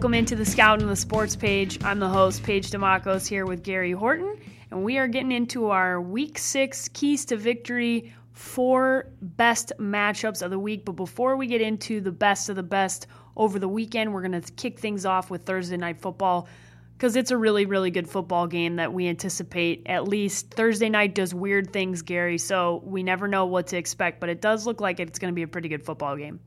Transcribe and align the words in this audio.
Welcome 0.00 0.14
into 0.14 0.34
the 0.34 0.46
Scout 0.46 0.80
and 0.80 0.88
the 0.88 0.96
Sports 0.96 1.36
Paige. 1.36 1.84
I'm 1.84 1.98
the 1.98 2.08
host, 2.08 2.42
Paige 2.42 2.70
Dimakos, 2.70 3.26
here 3.28 3.44
with 3.44 3.62
Gary 3.62 3.92
Horton, 3.92 4.34
and 4.70 4.82
we 4.82 4.96
are 4.96 5.06
getting 5.06 5.30
into 5.30 5.68
our 5.68 6.00
Week 6.00 6.38
6 6.38 6.88
Keys 6.94 7.26
to 7.26 7.36
Victory 7.36 8.10
four 8.32 9.08
best 9.20 9.74
matchups 9.78 10.40
of 10.40 10.50
the 10.50 10.58
week. 10.58 10.86
But 10.86 10.92
before 10.92 11.36
we 11.36 11.46
get 11.46 11.60
into 11.60 12.00
the 12.00 12.10
best 12.10 12.48
of 12.48 12.56
the 12.56 12.62
best 12.62 13.08
over 13.36 13.58
the 13.58 13.68
weekend, 13.68 14.14
we're 14.14 14.22
going 14.26 14.40
to 14.40 14.52
kick 14.54 14.78
things 14.78 15.04
off 15.04 15.28
with 15.28 15.42
Thursday 15.42 15.76
Night 15.76 16.00
Football 16.00 16.48
because 16.94 17.14
it's 17.14 17.30
a 17.30 17.36
really, 17.36 17.66
really 17.66 17.90
good 17.90 18.08
football 18.08 18.46
game 18.46 18.76
that 18.76 18.94
we 18.94 19.06
anticipate. 19.06 19.82
At 19.84 20.08
least 20.08 20.54
Thursday 20.54 20.88
night 20.88 21.14
does 21.14 21.34
weird 21.34 21.74
things, 21.74 22.00
Gary, 22.00 22.38
so 22.38 22.80
we 22.86 23.02
never 23.02 23.28
know 23.28 23.44
what 23.44 23.66
to 23.66 23.76
expect, 23.76 24.18
but 24.18 24.30
it 24.30 24.40
does 24.40 24.64
look 24.64 24.80
like 24.80 24.98
it's 24.98 25.18
going 25.18 25.30
to 25.30 25.36
be 25.36 25.42
a 25.42 25.48
pretty 25.48 25.68
good 25.68 25.84
football 25.84 26.16
game. 26.16 26.40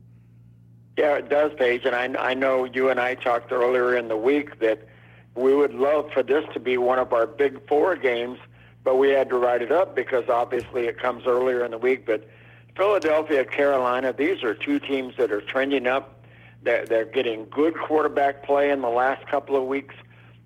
Yeah, 0.96 1.16
it 1.16 1.28
does, 1.28 1.52
Paige. 1.58 1.84
And 1.84 1.94
I, 1.94 2.30
I 2.30 2.34
know 2.34 2.64
you 2.64 2.88
and 2.88 3.00
I 3.00 3.14
talked 3.14 3.50
earlier 3.50 3.96
in 3.96 4.08
the 4.08 4.16
week 4.16 4.60
that 4.60 4.86
we 5.34 5.54
would 5.54 5.74
love 5.74 6.10
for 6.12 6.22
this 6.22 6.44
to 6.54 6.60
be 6.60 6.78
one 6.78 6.98
of 6.98 7.12
our 7.12 7.26
big 7.26 7.66
four 7.68 7.96
games, 7.96 8.38
but 8.84 8.96
we 8.96 9.10
had 9.10 9.28
to 9.30 9.36
write 9.36 9.62
it 9.62 9.72
up 9.72 9.96
because 9.96 10.28
obviously 10.28 10.86
it 10.86 10.98
comes 10.98 11.26
earlier 11.26 11.64
in 11.64 11.72
the 11.72 11.78
week. 11.78 12.06
But 12.06 12.28
Philadelphia, 12.76 13.44
Carolina, 13.44 14.12
these 14.12 14.44
are 14.44 14.54
two 14.54 14.78
teams 14.78 15.16
that 15.16 15.32
are 15.32 15.40
trending 15.40 15.86
up. 15.86 16.24
They're, 16.62 16.86
they're 16.86 17.04
getting 17.04 17.46
good 17.50 17.74
quarterback 17.74 18.44
play 18.44 18.70
in 18.70 18.80
the 18.80 18.88
last 18.88 19.26
couple 19.26 19.56
of 19.56 19.64
weeks. 19.64 19.94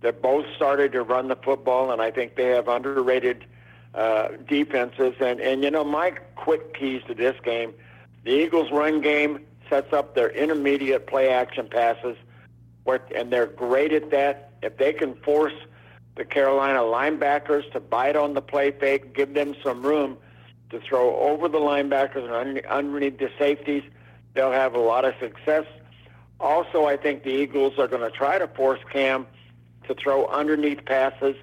They're 0.01 0.13
both 0.13 0.47
started 0.57 0.93
to 0.93 1.03
run 1.03 1.29
the 1.29 1.37
football, 1.37 1.91
and 1.91 2.01
I 2.01 2.11
think 2.11 2.37
they 2.37 2.49
have 2.49 2.69
underrated 2.69 3.45
uh, 3.95 4.29
defenses. 4.49 5.15
And, 5.21 5.41
and, 5.41 5.63
you 5.63 5.71
know, 5.71 5.85
my 5.85 6.13
quick 6.37 6.75
keys 6.75 7.03
to 7.09 7.15
this 7.15 7.37
game 7.45 7.75
the 8.25 8.31
Eagles' 8.31 8.71
run 8.71 9.01
game 9.01 9.41
sets 9.69 9.93
up 9.93 10.15
their 10.15 10.31
intermediate 10.31 11.07
play 11.07 11.31
action 11.31 11.69
passes, 11.69 12.17
and 13.15 13.33
they're 13.33 13.47
great 13.47 13.93
at 13.93 14.11
that. 14.11 14.53
If 14.63 14.77
they 14.79 14.93
can 14.93 15.15
force 15.17 15.53
the 16.17 16.25
Carolina 16.25 16.81
linebackers 16.81 17.71
to 17.73 17.81
bite 17.81 18.17
on 18.17 18.35
the 18.35 18.43
play 18.43 18.71
fake, 18.73 19.15
give 19.15 19.35
them 19.35 19.55
some 19.63 19.83
room 19.83 20.17
to 20.71 20.81
throw 20.81 21.17
over 21.17 21.49
the 21.49 21.59
linebackers 21.59 22.31
and 22.31 22.65
underneath 22.67 23.19
the 23.19 23.31
safeties, 23.39 23.83
they'll 24.35 24.53
have 24.53 24.75
a 24.75 24.81
lot 24.81 25.05
of 25.05 25.15
success. 25.21 25.65
Also, 26.41 26.85
I 26.85 26.97
think 26.97 27.23
the 27.23 27.31
Eagles 27.31 27.79
are 27.79 27.89
going 27.89 28.03
to 28.03 28.11
try 28.11 28.39
to 28.39 28.49
force 28.49 28.81
Cam 28.93 29.27
to 29.87 29.95
throw 29.95 30.27
underneath 30.27 30.85
passes. 30.85 31.37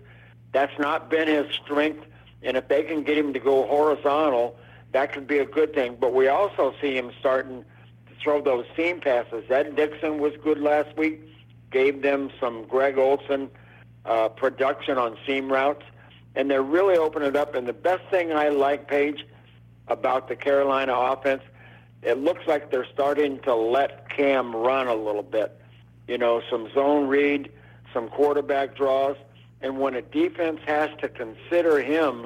That's 0.51 0.77
not 0.79 1.09
been 1.09 1.27
his 1.27 1.53
strength, 1.53 2.05
and 2.43 2.55
if 2.55 2.67
they 2.67 2.83
can 2.83 3.03
get 3.03 3.17
him 3.17 3.33
to 3.33 3.39
go 3.39 3.65
horizontal, 3.65 4.57
that 4.91 5.11
could 5.11 5.27
be 5.27 5.39
a 5.39 5.45
good 5.45 5.73
thing. 5.73 5.97
But 5.99 6.13
we 6.13 6.27
also 6.27 6.73
see 6.81 6.95
him 6.95 7.11
starting 7.19 7.65
throw 8.25 8.41
those 8.41 8.65
seam 8.75 8.99
passes. 8.99 9.49
Ed 9.49 9.75
Dickson 9.75 10.17
was 10.17 10.33
good 10.43 10.59
last 10.59 10.97
week, 10.97 11.21
gave 11.71 12.01
them 12.01 12.31
some 12.39 12.65
Greg 12.65 12.97
Olsen 12.97 13.49
uh, 14.03 14.29
production 14.29 14.97
on 14.97 15.15
seam 15.25 15.49
routes, 15.49 15.83
and 16.35 16.49
they're 16.49 16.63
really 16.63 16.97
opening 16.97 17.29
it 17.29 17.35
up. 17.35 17.53
And 17.53 17.67
the 17.67 17.73
best 17.73 18.03
thing 18.09 18.33
I 18.33 18.49
like, 18.49 18.87
Paige, 18.87 19.25
about 19.87 20.27
the 20.27 20.35
Carolina 20.35 20.93
offense, 20.93 21.43
it 22.01 22.17
looks 22.17 22.41
like 22.47 22.71
they're 22.71 22.87
starting 22.91 23.39
to 23.41 23.53
let 23.53 24.09
Cam 24.09 24.55
run 24.55 24.87
a 24.87 24.95
little 24.95 25.23
bit. 25.23 25.61
You 26.07 26.17
know, 26.17 26.41
some 26.49 26.67
zone 26.73 27.07
read, 27.07 27.51
some 27.93 28.09
quarterback 28.09 28.75
draws, 28.75 29.17
and 29.61 29.79
when 29.79 29.93
a 29.93 30.01
defense 30.01 30.61
has 30.65 30.89
to 30.99 31.09
consider 31.09 31.79
him 31.79 32.25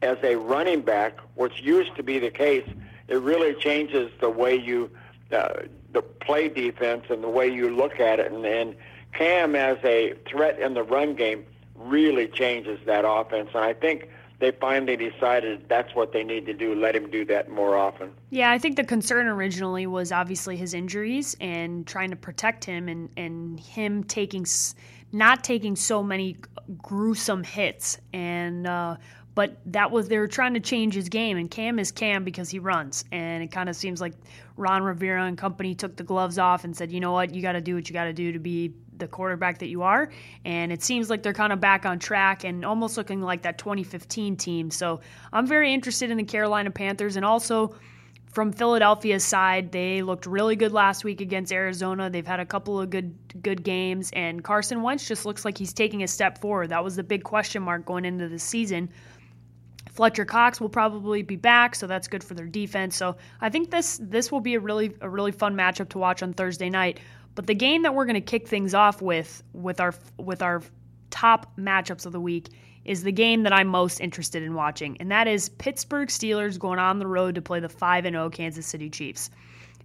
as 0.00 0.16
a 0.22 0.36
running 0.36 0.82
back, 0.82 1.18
which 1.34 1.60
used 1.60 1.96
to 1.96 2.04
be 2.04 2.20
the 2.20 2.30
case, 2.30 2.68
it 3.08 3.16
really 3.16 3.54
changes 3.54 4.12
the 4.20 4.30
way 4.30 4.54
you 4.54 4.90
uh, 5.32 5.48
the 5.92 6.02
play 6.02 6.48
defense 6.48 7.04
and 7.10 7.22
the 7.22 7.28
way 7.28 7.48
you 7.48 7.74
look 7.74 8.00
at 8.00 8.20
it. 8.20 8.32
And, 8.32 8.44
and 8.44 8.76
Cam 9.12 9.54
as 9.54 9.78
a 9.84 10.14
threat 10.26 10.58
in 10.58 10.74
the 10.74 10.82
run 10.82 11.14
game 11.14 11.44
really 11.76 12.28
changes 12.28 12.78
that 12.86 13.04
offense. 13.06 13.50
And 13.54 13.64
I 13.64 13.74
think 13.74 14.08
they 14.40 14.50
finally 14.50 14.96
decided 14.96 15.68
that's 15.68 15.94
what 15.94 16.12
they 16.12 16.24
need 16.24 16.46
to 16.46 16.52
do. 16.54 16.74
Let 16.74 16.94
him 16.94 17.10
do 17.10 17.24
that 17.26 17.50
more 17.50 17.76
often. 17.76 18.10
Yeah, 18.30 18.50
I 18.50 18.58
think 18.58 18.76
the 18.76 18.84
concern 18.84 19.26
originally 19.26 19.86
was 19.86 20.12
obviously 20.12 20.56
his 20.56 20.74
injuries 20.74 21.36
and 21.40 21.86
trying 21.86 22.10
to 22.10 22.16
protect 22.16 22.64
him 22.64 22.88
and, 22.88 23.08
and 23.16 23.58
him 23.58 24.04
taking 24.04 24.44
not 25.12 25.44
taking 25.44 25.76
so 25.76 26.02
many 26.02 26.36
gruesome 26.82 27.44
hits 27.44 27.98
and 28.12 28.66
uh, 28.66 28.96
but 29.34 29.56
that 29.66 29.90
was 29.90 30.08
they 30.08 30.18
were 30.18 30.28
trying 30.28 30.54
to 30.54 30.60
change 30.60 30.94
his 30.94 31.08
game 31.08 31.36
and 31.36 31.50
Cam 31.50 31.78
is 31.78 31.90
Cam 31.90 32.24
because 32.24 32.50
he 32.50 32.58
runs 32.58 33.04
and 33.12 33.42
it 33.42 33.50
kind 33.50 33.68
of 33.68 33.76
seems 33.76 34.00
like 34.00 34.14
Ron 34.56 34.82
Rivera 34.82 35.24
and 35.24 35.36
company 35.36 35.74
took 35.74 35.96
the 35.96 36.04
gloves 36.04 36.38
off 36.38 36.64
and 36.64 36.76
said 36.76 36.92
you 36.92 37.00
know 37.00 37.12
what 37.12 37.34
you 37.34 37.42
got 37.42 37.52
to 37.52 37.60
do 37.60 37.74
what 37.74 37.88
you 37.88 37.92
got 37.92 38.04
to 38.04 38.12
do 38.12 38.32
to 38.32 38.38
be 38.38 38.72
the 38.96 39.08
quarterback 39.08 39.58
that 39.58 39.68
you 39.68 39.82
are 39.82 40.10
and 40.44 40.72
it 40.72 40.82
seems 40.82 41.10
like 41.10 41.22
they're 41.22 41.32
kind 41.32 41.52
of 41.52 41.60
back 41.60 41.84
on 41.84 41.98
track 41.98 42.44
and 42.44 42.64
almost 42.64 42.96
looking 42.96 43.20
like 43.20 43.42
that 43.42 43.58
2015 43.58 44.36
team 44.36 44.70
so 44.70 45.00
I'm 45.32 45.46
very 45.46 45.74
interested 45.74 46.10
in 46.10 46.16
the 46.16 46.24
Carolina 46.24 46.70
Panthers 46.70 47.16
and 47.16 47.24
also 47.24 47.74
from 48.34 48.52
Philadelphia's 48.52 49.22
side, 49.22 49.70
they 49.70 50.02
looked 50.02 50.26
really 50.26 50.56
good 50.56 50.72
last 50.72 51.04
week 51.04 51.20
against 51.20 51.52
Arizona. 51.52 52.10
They've 52.10 52.26
had 52.26 52.40
a 52.40 52.44
couple 52.44 52.80
of 52.80 52.90
good 52.90 53.14
good 53.40 53.62
games, 53.62 54.10
and 54.12 54.42
Carson 54.42 54.82
Wentz 54.82 55.06
just 55.06 55.24
looks 55.24 55.44
like 55.44 55.56
he's 55.56 55.72
taking 55.72 56.02
a 56.02 56.08
step 56.08 56.40
forward. 56.40 56.70
That 56.70 56.82
was 56.82 56.96
the 56.96 57.04
big 57.04 57.22
question 57.22 57.62
mark 57.62 57.86
going 57.86 58.04
into 58.04 58.28
the 58.28 58.40
season. 58.40 58.90
Fletcher 59.94 60.24
Cox 60.24 60.60
will 60.60 60.68
probably 60.68 61.22
be 61.22 61.36
back, 61.36 61.76
so 61.76 61.86
that's 61.86 62.08
good 62.08 62.24
for 62.24 62.34
their 62.34 62.46
defense. 62.46 62.96
So 62.96 63.16
I 63.40 63.48
think 63.48 63.70
this 63.70 63.98
this 64.02 64.30
will 64.32 64.40
be 64.40 64.54
a 64.54 64.60
really 64.60 64.92
a 65.00 65.08
really 65.08 65.32
fun 65.32 65.54
matchup 65.54 65.88
to 65.90 65.98
watch 65.98 66.22
on 66.22 66.34
Thursday 66.34 66.68
night. 66.68 66.98
But 67.36 67.46
the 67.46 67.54
game 67.54 67.82
that 67.82 67.94
we're 67.94 68.04
going 68.04 68.14
to 68.14 68.20
kick 68.20 68.48
things 68.48 68.74
off 68.74 69.00
with 69.00 69.42
with 69.52 69.80
our 69.80 69.94
with 70.18 70.42
our 70.42 70.62
top 71.10 71.56
matchups 71.56 72.06
of 72.06 72.12
the 72.12 72.20
week 72.20 72.48
is 72.84 73.04
the 73.04 73.12
game 73.12 73.44
that 73.44 73.52
I'm 73.52 73.68
most 73.68 74.00
interested 74.00 74.42
in 74.42 74.54
watching, 74.54 74.96
and 74.98 75.12
that 75.12 75.28
is 75.28 75.48
Pittsburgh 75.48 76.08
Steelers 76.08 76.58
going 76.58 76.80
on 76.80 76.98
the 76.98 77.06
road 77.06 77.36
to 77.36 77.42
play 77.42 77.60
the 77.60 77.68
5 77.68 78.04
0 78.04 78.30
Kansas 78.30 78.66
City 78.66 78.90
Chiefs. 78.90 79.30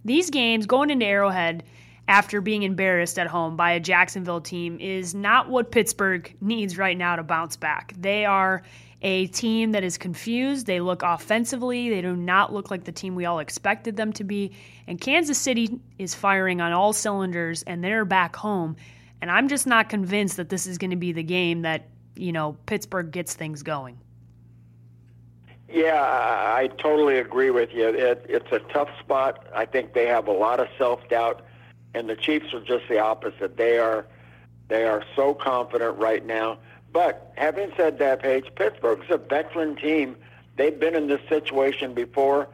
These 0.04 0.30
games 0.30 0.66
going 0.66 0.90
into 0.90 1.06
Arrowhead 1.06 1.62
after 2.08 2.40
being 2.40 2.64
embarrassed 2.64 3.18
at 3.18 3.28
home 3.28 3.54
by 3.54 3.70
a 3.70 3.80
Jacksonville 3.80 4.40
team 4.40 4.80
is 4.80 5.14
not 5.14 5.48
what 5.48 5.70
Pittsburgh 5.70 6.34
needs 6.40 6.76
right 6.76 6.98
now 6.98 7.14
to 7.14 7.22
bounce 7.22 7.56
back. 7.56 7.94
They 7.96 8.24
are 8.24 8.62
a 9.02 9.26
team 9.28 9.72
that 9.72 9.82
is 9.82 9.96
confused. 9.96 10.66
They 10.66 10.80
look 10.80 11.02
offensively, 11.02 11.88
they 11.88 12.02
do 12.02 12.14
not 12.14 12.52
look 12.52 12.70
like 12.70 12.84
the 12.84 12.92
team 12.92 13.14
we 13.14 13.24
all 13.24 13.38
expected 13.38 13.96
them 13.96 14.12
to 14.14 14.24
be. 14.24 14.52
And 14.86 15.00
Kansas 15.00 15.38
City 15.38 15.80
is 15.98 16.14
firing 16.14 16.60
on 16.60 16.72
all 16.72 16.92
cylinders 16.92 17.62
and 17.62 17.82
they're 17.82 18.04
back 18.04 18.36
home. 18.36 18.76
And 19.22 19.30
I'm 19.30 19.48
just 19.48 19.66
not 19.66 19.88
convinced 19.88 20.36
that 20.36 20.48
this 20.48 20.66
is 20.66 20.78
going 20.78 20.90
to 20.90 20.96
be 20.96 21.12
the 21.12 21.22
game 21.22 21.62
that, 21.62 21.88
you 22.16 22.32
know, 22.32 22.56
Pittsburgh 22.66 23.10
gets 23.10 23.34
things 23.34 23.62
going. 23.62 23.98
Yeah, 25.72 26.02
I 26.02 26.68
totally 26.78 27.18
agree 27.18 27.50
with 27.50 27.72
you. 27.72 27.88
It, 27.88 28.26
it's 28.28 28.50
a 28.50 28.58
tough 28.72 28.88
spot. 28.98 29.46
I 29.54 29.66
think 29.66 29.94
they 29.94 30.06
have 30.06 30.26
a 30.26 30.32
lot 30.32 30.58
of 30.58 30.66
self 30.76 31.08
doubt, 31.08 31.42
and 31.94 32.08
the 32.08 32.16
Chiefs 32.16 32.52
are 32.52 32.60
just 32.60 32.88
the 32.88 32.98
opposite. 32.98 33.56
They 33.56 33.78
are 33.78 34.06
they 34.68 34.84
are 34.84 35.04
so 35.14 35.32
confident 35.32 35.96
right 35.98 36.26
now. 36.26 36.58
But 36.92 37.32
having 37.36 37.72
said 37.76 37.98
that, 37.98 38.22
Paige, 38.22 38.50
Pittsburgh's 38.56 39.06
a 39.10 39.18
veteran 39.18 39.76
team. 39.76 40.16
They've 40.56 40.78
been 40.78 40.94
in 40.94 41.06
this 41.06 41.20
situation 41.28 41.94
before, 41.94 42.48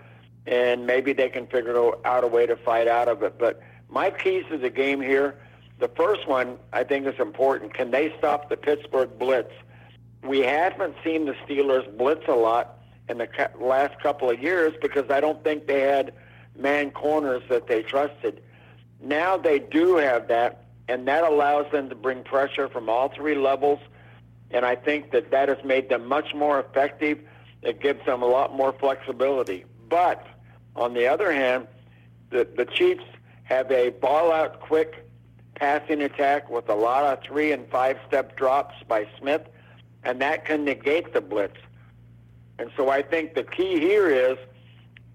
and 0.47 0.87
maybe 0.87 1.13
they 1.13 1.29
can 1.29 1.47
figure 1.47 1.93
out 2.05 2.25
a 2.25 2.27
way 2.27 2.47
to 2.47 2.57
fight 2.57 2.87
out 2.87 3.09
of 3.09 3.23
it. 3.23 3.39
But 3.39 3.61
my 3.89 4.11
keys 4.11 4.45
to 4.51 4.59
the 4.59 4.71
game 4.71 5.01
here, 5.01 5.39
the 5.79 5.89
first 5.89 6.29
one 6.29 6.59
I 6.73 6.85
think 6.85 7.07
is 7.07 7.19
important. 7.19 7.75
Can 7.75 7.91
they 7.91 8.15
stop 8.19 8.49
the 8.49 8.57
Pittsburgh 8.57 9.19
blitz? 9.19 9.53
We 10.23 10.41
haven't 10.41 10.97
seen 11.03 11.25
the 11.27 11.35
Steelers 11.47 11.97
blitz 11.97 12.27
a 12.29 12.35
lot 12.35 12.79
in 13.09 13.19
the 13.19 13.29
last 13.59 14.01
couple 14.03 14.31
of 14.31 14.43
years 14.43 14.75
because 14.83 15.11
I 15.11 15.21
don't 15.21 15.43
think 15.45 15.67
they 15.67 15.81
had 15.81 16.13
man 16.57 16.91
corners 16.91 17.43
that 17.49 17.69
they 17.69 17.83
trusted. 17.83 18.43
Now 19.01 19.37
they 19.37 19.59
do 19.59 19.97
have 19.97 20.29
that, 20.29 20.65
and 20.89 21.07
that 21.09 21.25
allows 21.25 21.71
them 21.71 21.89
to 21.89 21.95
bring 21.95 22.23
pressure 22.23 22.69
from 22.69 22.91
all 22.91 23.09
three 23.09 23.35
levels– 23.35 23.81
and 24.51 24.65
I 24.65 24.77
think 24.77 25.11
that 25.13 25.31
that 25.31 25.49
has 25.49 25.59
made 25.65 25.89
them 25.89 26.07
much 26.07 26.35
more 26.35 26.61
effective. 26.61 27.19
It 27.63 27.81
gives 27.81 28.05
them 28.07 28.23
a 28.23 28.27
lot 28.27 28.55
more 28.55 28.73
flexibility. 28.73 29.65
But 29.89 30.27
on 30.75 30.95
the 30.95 31.07
other 31.07 31.33
hand, 31.33 31.67
the, 32.31 32.47
the 32.57 32.65
Chiefs 32.65 33.05
have 33.45 33.71
a 33.71 33.91
ball 33.91 34.33
out 34.33 34.61
quick 34.61 35.07
passing 35.55 36.03
attack 36.03 36.51
with 36.51 36.69
a 36.69 36.75
lot 36.75 37.05
of 37.05 37.25
three 37.25 37.53
and 37.53 37.69
five 37.71 37.99
step 38.07 38.37
drops 38.37 38.75
by 38.87 39.09
Smith, 39.19 39.43
and 40.05 40.21
that 40.21 40.45
can 40.45 40.65
negate 40.65 41.13
the 41.13 41.21
blitz. 41.21 41.57
And 42.59 42.71
so 42.77 42.89
I 42.89 43.03
think 43.03 43.35
the 43.35 43.43
key 43.43 43.79
here 43.81 44.09
is, 44.09 44.39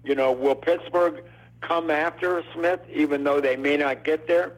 you 0.04 0.14
know, 0.14 0.32
will 0.32 0.54
Pittsburgh 0.54 1.22
come 1.60 1.90
after 1.90 2.42
Smith 2.54 2.80
even 2.92 3.24
though 3.24 3.40
they 3.40 3.56
may 3.56 3.76
not 3.76 4.04
get 4.04 4.26
there? 4.26 4.52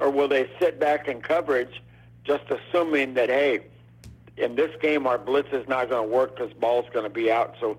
Or 0.00 0.10
will 0.10 0.28
they 0.28 0.48
sit 0.60 0.78
back 0.78 1.08
in 1.08 1.20
coverage 1.20 1.82
just 2.24 2.44
assuming 2.50 3.14
that, 3.14 3.28
hey, 3.28 3.60
in 4.38 4.54
this 4.54 4.70
game, 4.80 5.06
our 5.06 5.18
blitz 5.18 5.48
is 5.52 5.66
not 5.68 5.90
going 5.90 6.08
to 6.08 6.14
work 6.14 6.36
because 6.36 6.52
ball's 6.54 6.86
going 6.92 7.04
to 7.04 7.10
be 7.10 7.30
out. 7.30 7.54
So 7.60 7.78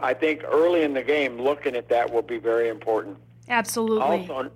I 0.00 0.14
think 0.14 0.42
early 0.44 0.82
in 0.82 0.94
the 0.94 1.02
game, 1.02 1.40
looking 1.40 1.76
at 1.76 1.88
that 1.88 2.12
will 2.12 2.22
be 2.22 2.38
very 2.38 2.68
important. 2.68 3.18
Absolutely. 3.48 4.02
Also, 4.02 4.50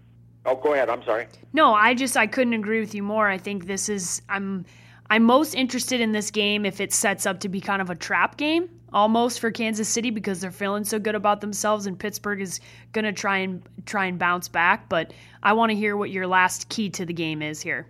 Oh, 0.44 0.56
go 0.56 0.74
ahead. 0.74 0.88
I'm 0.90 1.04
sorry. 1.04 1.28
No, 1.52 1.72
I 1.72 1.94
just 1.94 2.16
I 2.16 2.26
couldn't 2.26 2.54
agree 2.54 2.80
with 2.80 2.94
you 2.94 3.02
more. 3.02 3.28
I 3.28 3.38
think 3.38 3.66
this 3.66 3.88
is 3.88 4.22
I'm 4.28 4.64
I'm 5.08 5.22
most 5.22 5.54
interested 5.54 6.00
in 6.00 6.12
this 6.12 6.30
game 6.30 6.66
if 6.66 6.80
it 6.80 6.92
sets 6.92 7.26
up 7.26 7.40
to 7.40 7.48
be 7.48 7.60
kind 7.60 7.80
of 7.80 7.90
a 7.90 7.94
trap 7.94 8.36
game 8.36 8.68
almost 8.92 9.40
for 9.40 9.50
Kansas 9.50 9.88
City 9.88 10.10
because 10.10 10.40
they're 10.40 10.50
feeling 10.50 10.84
so 10.84 10.98
good 10.98 11.14
about 11.14 11.40
themselves 11.40 11.86
and 11.86 11.98
Pittsburgh 11.98 12.40
is 12.40 12.60
going 12.92 13.04
to 13.04 13.12
try 13.12 13.38
and 13.38 13.62
try 13.86 14.04
and 14.06 14.18
bounce 14.18 14.48
back, 14.48 14.88
but 14.88 15.12
I 15.42 15.52
want 15.54 15.70
to 15.70 15.76
hear 15.76 15.96
what 15.96 16.10
your 16.10 16.26
last 16.26 16.68
key 16.68 16.90
to 16.90 17.06
the 17.06 17.12
game 17.14 17.40
is 17.40 17.60
here. 17.60 17.86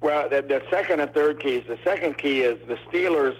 Well, 0.00 0.28
the, 0.28 0.42
the 0.42 0.62
second 0.70 1.00
and 1.00 1.12
third 1.12 1.40
keys. 1.40 1.64
The 1.66 1.78
second 1.82 2.18
key 2.18 2.42
is 2.42 2.58
the 2.68 2.76
Steelers. 2.88 3.36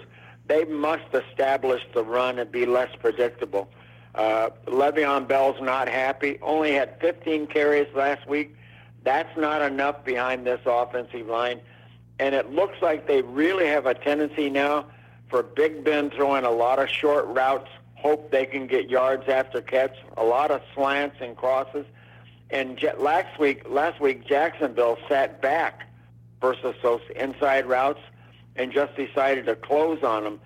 They 0.47 0.65
must 0.65 1.05
establish 1.13 1.81
the 1.93 2.03
run 2.03 2.39
and 2.39 2.51
be 2.51 2.65
less 2.65 2.93
predictable. 2.99 3.69
Uh, 4.15 4.49
Le'Veon 4.65 5.27
Bell's 5.27 5.61
not 5.61 5.87
happy. 5.87 6.39
Only 6.41 6.73
had 6.73 6.99
15 6.99 7.47
carries 7.47 7.87
last 7.95 8.27
week. 8.27 8.55
That's 9.03 9.35
not 9.37 9.61
enough 9.61 10.03
behind 10.03 10.45
this 10.45 10.59
offensive 10.65 11.27
line. 11.27 11.61
And 12.17 12.35
it 12.35 12.51
looks 12.51 12.81
like 12.81 13.07
they 13.07 13.21
really 13.21 13.67
have 13.67 13.85
a 13.85 13.93
tendency 13.93 14.49
now 14.49 14.87
for 15.29 15.43
Big 15.43 15.83
Ben 15.83 16.09
throwing 16.09 16.43
a 16.43 16.51
lot 16.51 16.79
of 16.79 16.89
short 16.89 17.25
routes, 17.27 17.69
hope 17.95 18.31
they 18.31 18.45
can 18.45 18.67
get 18.67 18.89
yards 18.89 19.29
after 19.29 19.61
catch, 19.61 19.95
a 20.17 20.23
lot 20.23 20.51
of 20.51 20.61
slants 20.73 21.17
and 21.21 21.37
crosses. 21.37 21.85
And 22.49 22.83
last 22.97 23.39
week, 23.39 23.63
last 23.69 24.01
week 24.01 24.25
Jacksonville 24.25 24.97
sat 25.07 25.41
back 25.41 25.88
versus 26.41 26.75
those 26.81 27.01
inside 27.15 27.65
routes 27.65 28.01
and 28.55 28.71
just 28.71 28.95
decided 28.95 29.45
to 29.45 29.55
close 29.55 30.03
on 30.03 30.23
them. 30.23 30.39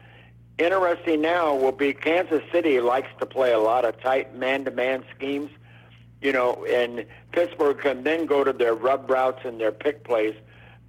Interesting 0.58 1.22
now 1.22 1.56
will 1.56 1.72
be 1.72 1.94
Kansas 1.94 2.44
City 2.52 2.80
likes 2.80 3.10
to 3.20 3.26
play 3.26 3.54
a 3.54 3.60
lot 3.60 3.86
of 3.86 4.00
tight 4.02 4.36
man-to-man 4.36 5.04
schemes, 5.16 5.50
you 6.22 6.32
know, 6.32 6.64
and 6.66 7.06
Pittsburgh 7.32 7.80
can 7.80 8.04
then 8.04 8.28
go 8.28 8.44
to 8.44 8.54
their 8.54 8.76
rub 8.76 9.10
routes 9.10 9.42
and 9.44 9.60
their 9.60 9.72
pick 9.72 10.04
plays. 10.04 10.36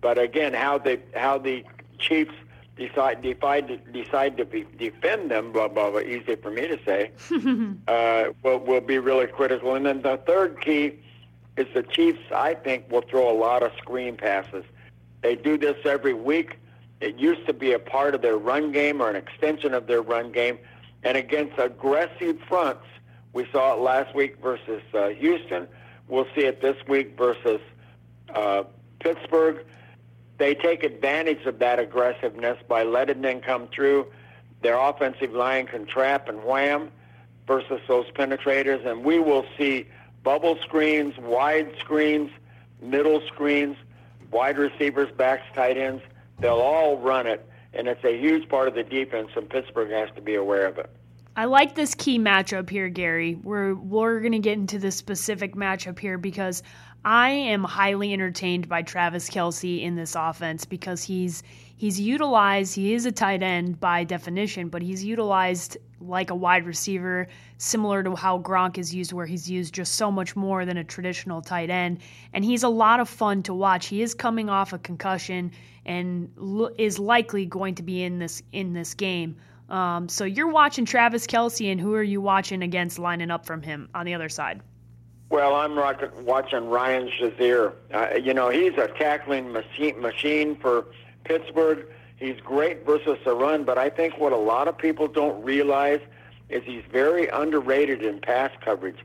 But 0.02 0.18
again, 0.18 0.52
how 0.52 0.76
the 0.78 1.00
how 1.14 1.38
the 1.38 1.64
Chiefs 1.98 2.34
decide 2.76 3.22
decide 3.22 3.68
to, 3.68 3.76
decide 3.78 4.36
to 4.36 4.44
be, 4.44 4.66
defend 4.78 5.30
them, 5.30 5.50
blah 5.50 5.68
blah 5.68 5.90
blah. 5.90 6.00
Easy 6.00 6.36
for 6.36 6.50
me 6.50 6.68
to 6.68 6.78
say. 6.84 7.10
uh, 7.88 8.32
will 8.42 8.58
will 8.58 8.82
be 8.82 8.98
really 8.98 9.26
critical. 9.26 9.74
And 9.74 9.86
then 9.86 10.02
the 10.02 10.18
third 10.26 10.60
key 10.60 10.98
is 11.56 11.66
the 11.72 11.82
Chiefs. 11.82 12.20
I 12.34 12.52
think 12.52 12.90
will 12.90 13.02
throw 13.02 13.30
a 13.30 13.36
lot 13.36 13.62
of 13.62 13.72
screen 13.78 14.16
passes. 14.16 14.64
They 15.24 15.36
do 15.36 15.56
this 15.56 15.78
every 15.86 16.12
week. 16.12 16.58
It 17.00 17.16
used 17.16 17.46
to 17.46 17.54
be 17.54 17.72
a 17.72 17.78
part 17.78 18.14
of 18.14 18.20
their 18.20 18.36
run 18.36 18.72
game 18.72 19.00
or 19.00 19.08
an 19.08 19.16
extension 19.16 19.72
of 19.72 19.86
their 19.86 20.02
run 20.02 20.30
game. 20.32 20.58
And 21.02 21.16
against 21.16 21.58
aggressive 21.58 22.38
fronts, 22.46 22.84
we 23.32 23.46
saw 23.50 23.72
it 23.72 23.80
last 23.80 24.14
week 24.14 24.36
versus 24.42 24.82
uh, 24.92 25.08
Houston. 25.08 25.66
We'll 26.08 26.26
see 26.34 26.42
it 26.42 26.60
this 26.60 26.76
week 26.86 27.16
versus 27.16 27.62
uh, 28.34 28.64
Pittsburgh. 28.98 29.64
They 30.36 30.54
take 30.54 30.84
advantage 30.84 31.46
of 31.46 31.58
that 31.58 31.78
aggressiveness 31.78 32.58
by 32.68 32.82
letting 32.82 33.22
them 33.22 33.40
come 33.40 33.68
through. 33.68 34.06
Their 34.60 34.76
offensive 34.76 35.32
line 35.32 35.66
can 35.66 35.86
trap 35.86 36.28
and 36.28 36.44
wham 36.44 36.90
versus 37.46 37.80
those 37.88 38.10
penetrators. 38.10 38.84
And 38.86 39.02
we 39.02 39.18
will 39.20 39.46
see 39.56 39.86
bubble 40.22 40.58
screens, 40.60 41.16
wide 41.16 41.72
screens, 41.80 42.30
middle 42.82 43.22
screens 43.26 43.78
wide 44.30 44.58
receivers, 44.58 45.10
backs, 45.16 45.44
tight 45.54 45.76
ends, 45.76 46.02
they'll 46.38 46.54
all 46.54 46.98
run 46.98 47.26
it, 47.26 47.48
and 47.72 47.88
it's 47.88 48.04
a 48.04 48.18
huge 48.18 48.48
part 48.48 48.68
of 48.68 48.74
the 48.74 48.82
defense, 48.82 49.30
and 49.36 49.48
Pittsburgh 49.48 49.90
has 49.90 50.08
to 50.16 50.22
be 50.22 50.34
aware 50.34 50.66
of 50.66 50.78
it. 50.78 50.90
I 51.36 51.46
like 51.46 51.74
this 51.74 51.94
key 51.94 52.18
matchup 52.18 52.70
here, 52.70 52.88
Gary. 52.88 53.34
We're 53.42 53.74
we're 53.74 54.20
gonna 54.20 54.38
get 54.38 54.52
into 54.52 54.78
the 54.78 54.92
specific 54.92 55.56
matchup 55.56 55.98
here 55.98 56.16
because 56.16 56.62
I 57.04 57.30
am 57.30 57.64
highly 57.64 58.12
entertained 58.12 58.68
by 58.68 58.82
Travis 58.82 59.28
Kelce 59.28 59.82
in 59.82 59.96
this 59.96 60.14
offense 60.14 60.64
because 60.64 61.02
he's 61.02 61.42
he's 61.76 62.00
utilized. 62.00 62.74
He 62.74 62.94
is 62.94 63.06
a 63.06 63.12
tight 63.12 63.42
end 63.42 63.80
by 63.80 64.04
definition, 64.04 64.68
but 64.68 64.82
he's 64.82 65.04
utilized 65.04 65.76
like 66.00 66.30
a 66.30 66.34
wide 66.34 66.66
receiver, 66.66 67.26
similar 67.58 68.02
to 68.02 68.14
how 68.14 68.38
Gronk 68.38 68.78
is 68.78 68.94
used, 68.94 69.12
where 69.12 69.26
he's 69.26 69.50
used 69.50 69.74
just 69.74 69.94
so 69.94 70.10
much 70.10 70.36
more 70.36 70.64
than 70.64 70.76
a 70.76 70.84
traditional 70.84 71.40
tight 71.40 71.70
end. 71.70 71.98
And 72.32 72.44
he's 72.44 72.62
a 72.62 72.68
lot 72.68 73.00
of 73.00 73.08
fun 73.08 73.42
to 73.44 73.54
watch. 73.54 73.86
He 73.86 74.02
is 74.02 74.14
coming 74.14 74.48
off 74.48 74.72
a 74.72 74.78
concussion 74.78 75.52
and 75.86 76.30
is 76.78 76.98
likely 76.98 77.46
going 77.46 77.76
to 77.76 77.82
be 77.82 78.02
in 78.02 78.18
this 78.18 78.42
in 78.52 78.72
this 78.72 78.94
game. 78.94 79.36
Um, 79.68 80.08
so 80.08 80.24
you're 80.24 80.50
watching 80.50 80.84
Travis 80.84 81.26
Kelce, 81.26 81.70
and 81.72 81.80
who 81.80 81.94
are 81.94 82.02
you 82.02 82.20
watching 82.20 82.62
against 82.62 82.98
lining 82.98 83.30
up 83.30 83.46
from 83.46 83.62
him 83.62 83.88
on 83.94 84.04
the 84.04 84.14
other 84.14 84.28
side? 84.28 84.60
Well, 85.30 85.54
I'm 85.56 85.74
watching 86.24 86.68
Ryan 86.68 87.10
Shazier. 87.18 87.72
Uh, 87.92 88.16
you 88.22 88.34
know, 88.34 88.50
he's 88.50 88.74
a 88.74 88.88
tackling 88.88 89.52
machine, 89.52 90.00
machine 90.00 90.54
for 90.56 90.86
Pittsburgh. 91.24 91.86
He's 92.16 92.40
great 92.40 92.86
versus 92.86 93.18
the 93.24 93.34
run, 93.34 93.64
but 93.64 93.76
I 93.76 93.90
think 93.90 94.18
what 94.18 94.32
a 94.32 94.36
lot 94.36 94.68
of 94.68 94.78
people 94.78 95.08
don't 95.08 95.42
realize 95.42 96.00
is 96.48 96.62
he's 96.64 96.84
very 96.90 97.28
underrated 97.28 98.02
in 98.02 98.20
pass 98.20 98.50
coverage. 98.64 98.98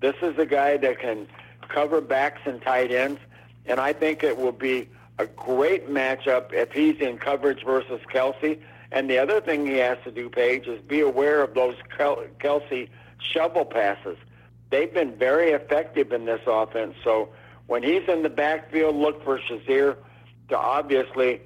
This 0.00 0.14
is 0.22 0.38
a 0.38 0.46
guy 0.46 0.76
that 0.76 1.00
can 1.00 1.26
cover 1.68 2.00
backs 2.00 2.40
and 2.44 2.62
tight 2.62 2.92
ends, 2.92 3.20
and 3.66 3.80
I 3.80 3.92
think 3.92 4.22
it 4.22 4.36
will 4.36 4.52
be 4.52 4.88
a 5.18 5.26
great 5.26 5.88
matchup 5.88 6.52
if 6.52 6.72
he's 6.72 7.00
in 7.00 7.18
coverage 7.18 7.64
versus 7.64 8.00
Kelce. 8.12 8.60
And 8.90 9.08
the 9.08 9.18
other 9.18 9.40
thing 9.40 9.66
he 9.66 9.78
has 9.78 9.98
to 10.04 10.10
do, 10.10 10.28
Paige, 10.28 10.66
is 10.66 10.80
be 10.82 11.00
aware 11.00 11.42
of 11.42 11.54
those 11.54 11.76
Kelce 11.98 12.88
shovel 13.18 13.64
passes. 13.64 14.18
They've 14.70 14.92
been 14.92 15.16
very 15.16 15.50
effective 15.50 16.12
in 16.12 16.24
this 16.26 16.40
offense. 16.46 16.94
So 17.02 17.30
when 17.66 17.82
he's 17.82 18.06
in 18.08 18.22
the 18.22 18.30
backfield, 18.30 18.96
look 18.96 19.22
for 19.24 19.38
Shazier 19.38 19.96
to 20.48 20.58
obviously 20.58 21.40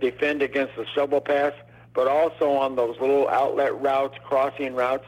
defend 0.00 0.42
against 0.42 0.76
the 0.76 0.86
shovel 0.94 1.20
pass, 1.20 1.52
but 1.94 2.08
also 2.08 2.50
on 2.50 2.76
those 2.76 2.98
little 3.00 3.28
outlet 3.28 3.80
routes, 3.80 4.16
crossing 4.24 4.74
routes. 4.74 5.04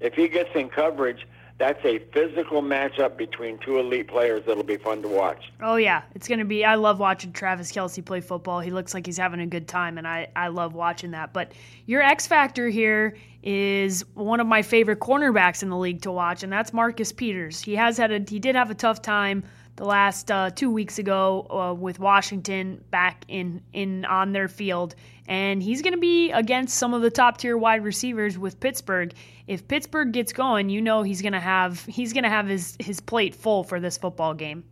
If 0.00 0.14
he 0.14 0.28
gets 0.28 0.50
in 0.54 0.68
coverage, 0.68 1.26
that's 1.58 1.84
a 1.84 1.98
physical 2.12 2.62
matchup 2.62 3.16
between 3.16 3.58
two 3.58 3.80
elite 3.80 4.06
players 4.06 4.44
that'll 4.46 4.62
be 4.62 4.76
fun 4.76 5.02
to 5.02 5.08
watch. 5.08 5.52
Oh 5.60 5.74
yeah, 5.74 6.02
it's 6.14 6.28
gonna 6.28 6.44
be. 6.44 6.64
I 6.64 6.76
love 6.76 7.00
watching 7.00 7.32
Travis 7.32 7.72
Kelce 7.72 8.04
play 8.04 8.20
football. 8.20 8.60
He 8.60 8.70
looks 8.70 8.94
like 8.94 9.04
he's 9.04 9.16
having 9.16 9.40
a 9.40 9.46
good 9.46 9.66
time, 9.66 9.98
and 9.98 10.06
I 10.06 10.28
I 10.36 10.48
love 10.48 10.74
watching 10.74 11.10
that. 11.10 11.32
But 11.32 11.52
your 11.86 12.00
X 12.00 12.28
factor 12.28 12.68
here 12.68 13.16
is 13.42 14.04
one 14.14 14.38
of 14.38 14.46
my 14.46 14.62
favorite 14.62 15.00
cornerbacks 15.00 15.64
in 15.64 15.68
the 15.68 15.76
league 15.76 16.00
to 16.02 16.12
watch, 16.12 16.44
and 16.44 16.52
that's 16.52 16.72
Marcus 16.72 17.10
Peters. 17.10 17.60
He 17.60 17.74
has 17.74 17.98
had 17.98 18.12
a 18.12 18.20
he 18.20 18.38
did 18.38 18.54
have 18.54 18.70
a 18.70 18.74
tough 18.74 19.02
time 19.02 19.42
the 19.78 19.84
last 19.84 20.30
uh, 20.30 20.50
two 20.50 20.70
weeks 20.70 20.98
ago 20.98 21.46
uh, 21.50 21.72
with 21.72 22.00
Washington 22.00 22.84
back 22.90 23.24
in 23.28 23.62
in 23.72 24.04
on 24.04 24.32
their 24.32 24.48
field, 24.48 24.96
and 25.26 25.62
he's 25.62 25.82
going 25.82 25.94
to 25.94 26.00
be 26.00 26.32
against 26.32 26.76
some 26.76 26.92
of 26.94 27.00
the 27.00 27.10
top 27.10 27.38
tier 27.38 27.56
wide 27.56 27.84
receivers 27.84 28.36
with 28.36 28.58
Pittsburgh. 28.58 29.14
If 29.46 29.66
Pittsburgh 29.68 30.12
gets 30.12 30.32
going, 30.32 30.68
you 30.68 30.82
know 30.82 31.02
he's 31.02 31.22
going 31.22 31.32
to 31.32 31.40
have 31.40 31.84
he's 31.86 32.12
going 32.12 32.24
to 32.24 32.30
have 32.30 32.46
his 32.48 32.76
his 32.80 33.00
plate 33.00 33.34
full 33.34 33.62
for 33.62 33.78
this 33.78 33.96
football 33.96 34.34
game. 34.34 34.64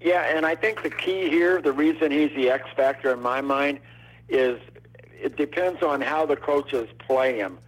Yeah, 0.00 0.36
and 0.36 0.46
I 0.46 0.54
think 0.54 0.82
the 0.82 0.90
key 0.90 1.28
here, 1.28 1.60
the 1.60 1.72
reason 1.72 2.12
he's 2.12 2.30
the 2.36 2.50
X 2.50 2.68
factor 2.76 3.12
in 3.12 3.20
my 3.20 3.40
mind, 3.40 3.80
is 4.28 4.60
it 5.10 5.36
depends 5.36 5.82
on 5.82 6.02
how 6.02 6.26
the 6.26 6.36
coaches 6.36 6.88
play 6.98 7.36
him. 7.36 7.58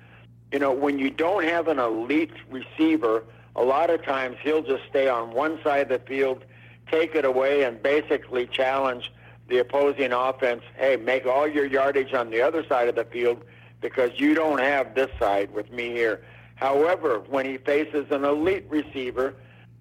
You 0.52 0.58
know, 0.58 0.70
when 0.70 0.98
you 0.98 1.10
don't 1.10 1.44
have 1.44 1.66
an 1.66 1.78
elite 1.78 2.34
receiver 2.50 3.24
a 3.60 3.64
lot 3.64 3.90
of 3.90 4.02
times 4.02 4.38
he'll 4.42 4.62
just 4.62 4.84
stay 4.88 5.06
on 5.06 5.34
one 5.34 5.60
side 5.62 5.82
of 5.82 6.00
the 6.00 6.06
field, 6.06 6.44
take 6.90 7.14
it 7.14 7.26
away, 7.26 7.64
and 7.64 7.82
basically 7.82 8.46
challenge 8.46 9.12
the 9.48 9.58
opposing 9.58 10.12
offense. 10.12 10.62
Hey, 10.78 10.96
make 10.96 11.26
all 11.26 11.46
your 11.46 11.66
yardage 11.66 12.14
on 12.14 12.30
the 12.30 12.40
other 12.40 12.64
side 12.66 12.88
of 12.88 12.94
the 12.94 13.04
field 13.04 13.44
because 13.82 14.12
you 14.16 14.32
don't 14.32 14.60
have 14.60 14.94
this 14.94 15.10
side 15.18 15.52
with 15.52 15.70
me 15.70 15.90
here. 15.90 16.24
However, 16.54 17.22
when 17.28 17.44
he 17.44 17.58
faces 17.58 18.06
an 18.10 18.24
elite 18.24 18.64
receiver, 18.70 19.34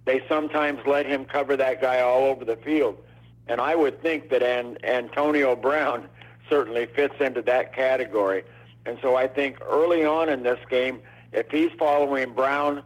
they 0.04 0.24
sometimes 0.28 0.80
let 0.86 1.06
him 1.06 1.24
cover 1.24 1.56
that 1.56 1.82
guy 1.82 2.02
all 2.02 2.26
over 2.26 2.44
the 2.44 2.58
field. 2.58 2.98
And 3.48 3.62
I 3.62 3.76
would 3.76 4.02
think 4.02 4.30
that 4.30 4.44
An- 4.44 4.78
Antonio 4.84 5.56
Brown 5.56 6.10
certainly 6.50 6.86
fits 6.86 7.16
into 7.22 7.42
that 7.44 7.74
category. 7.74 8.44
And 8.86 8.98
so 9.02 9.16
I 9.16 9.28
think 9.28 9.58
early 9.62 10.04
on 10.04 10.28
in 10.28 10.44
this 10.44 10.60
game, 10.70 11.00
if 11.32 11.50
he's 11.50 11.72
following 11.78 12.34
Brown 12.34 12.84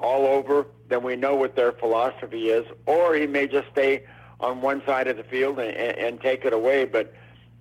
all 0.00 0.26
over, 0.26 0.66
then 0.88 1.02
we 1.02 1.16
know 1.16 1.34
what 1.34 1.56
their 1.56 1.72
philosophy 1.72 2.50
is. 2.50 2.66
Or 2.86 3.14
he 3.14 3.26
may 3.26 3.46
just 3.46 3.68
stay 3.70 4.04
on 4.40 4.60
one 4.62 4.82
side 4.86 5.06
of 5.06 5.16
the 5.16 5.24
field 5.24 5.58
and, 5.58 5.76
and, 5.76 5.98
and 5.98 6.20
take 6.20 6.44
it 6.44 6.52
away. 6.52 6.84
But 6.84 7.14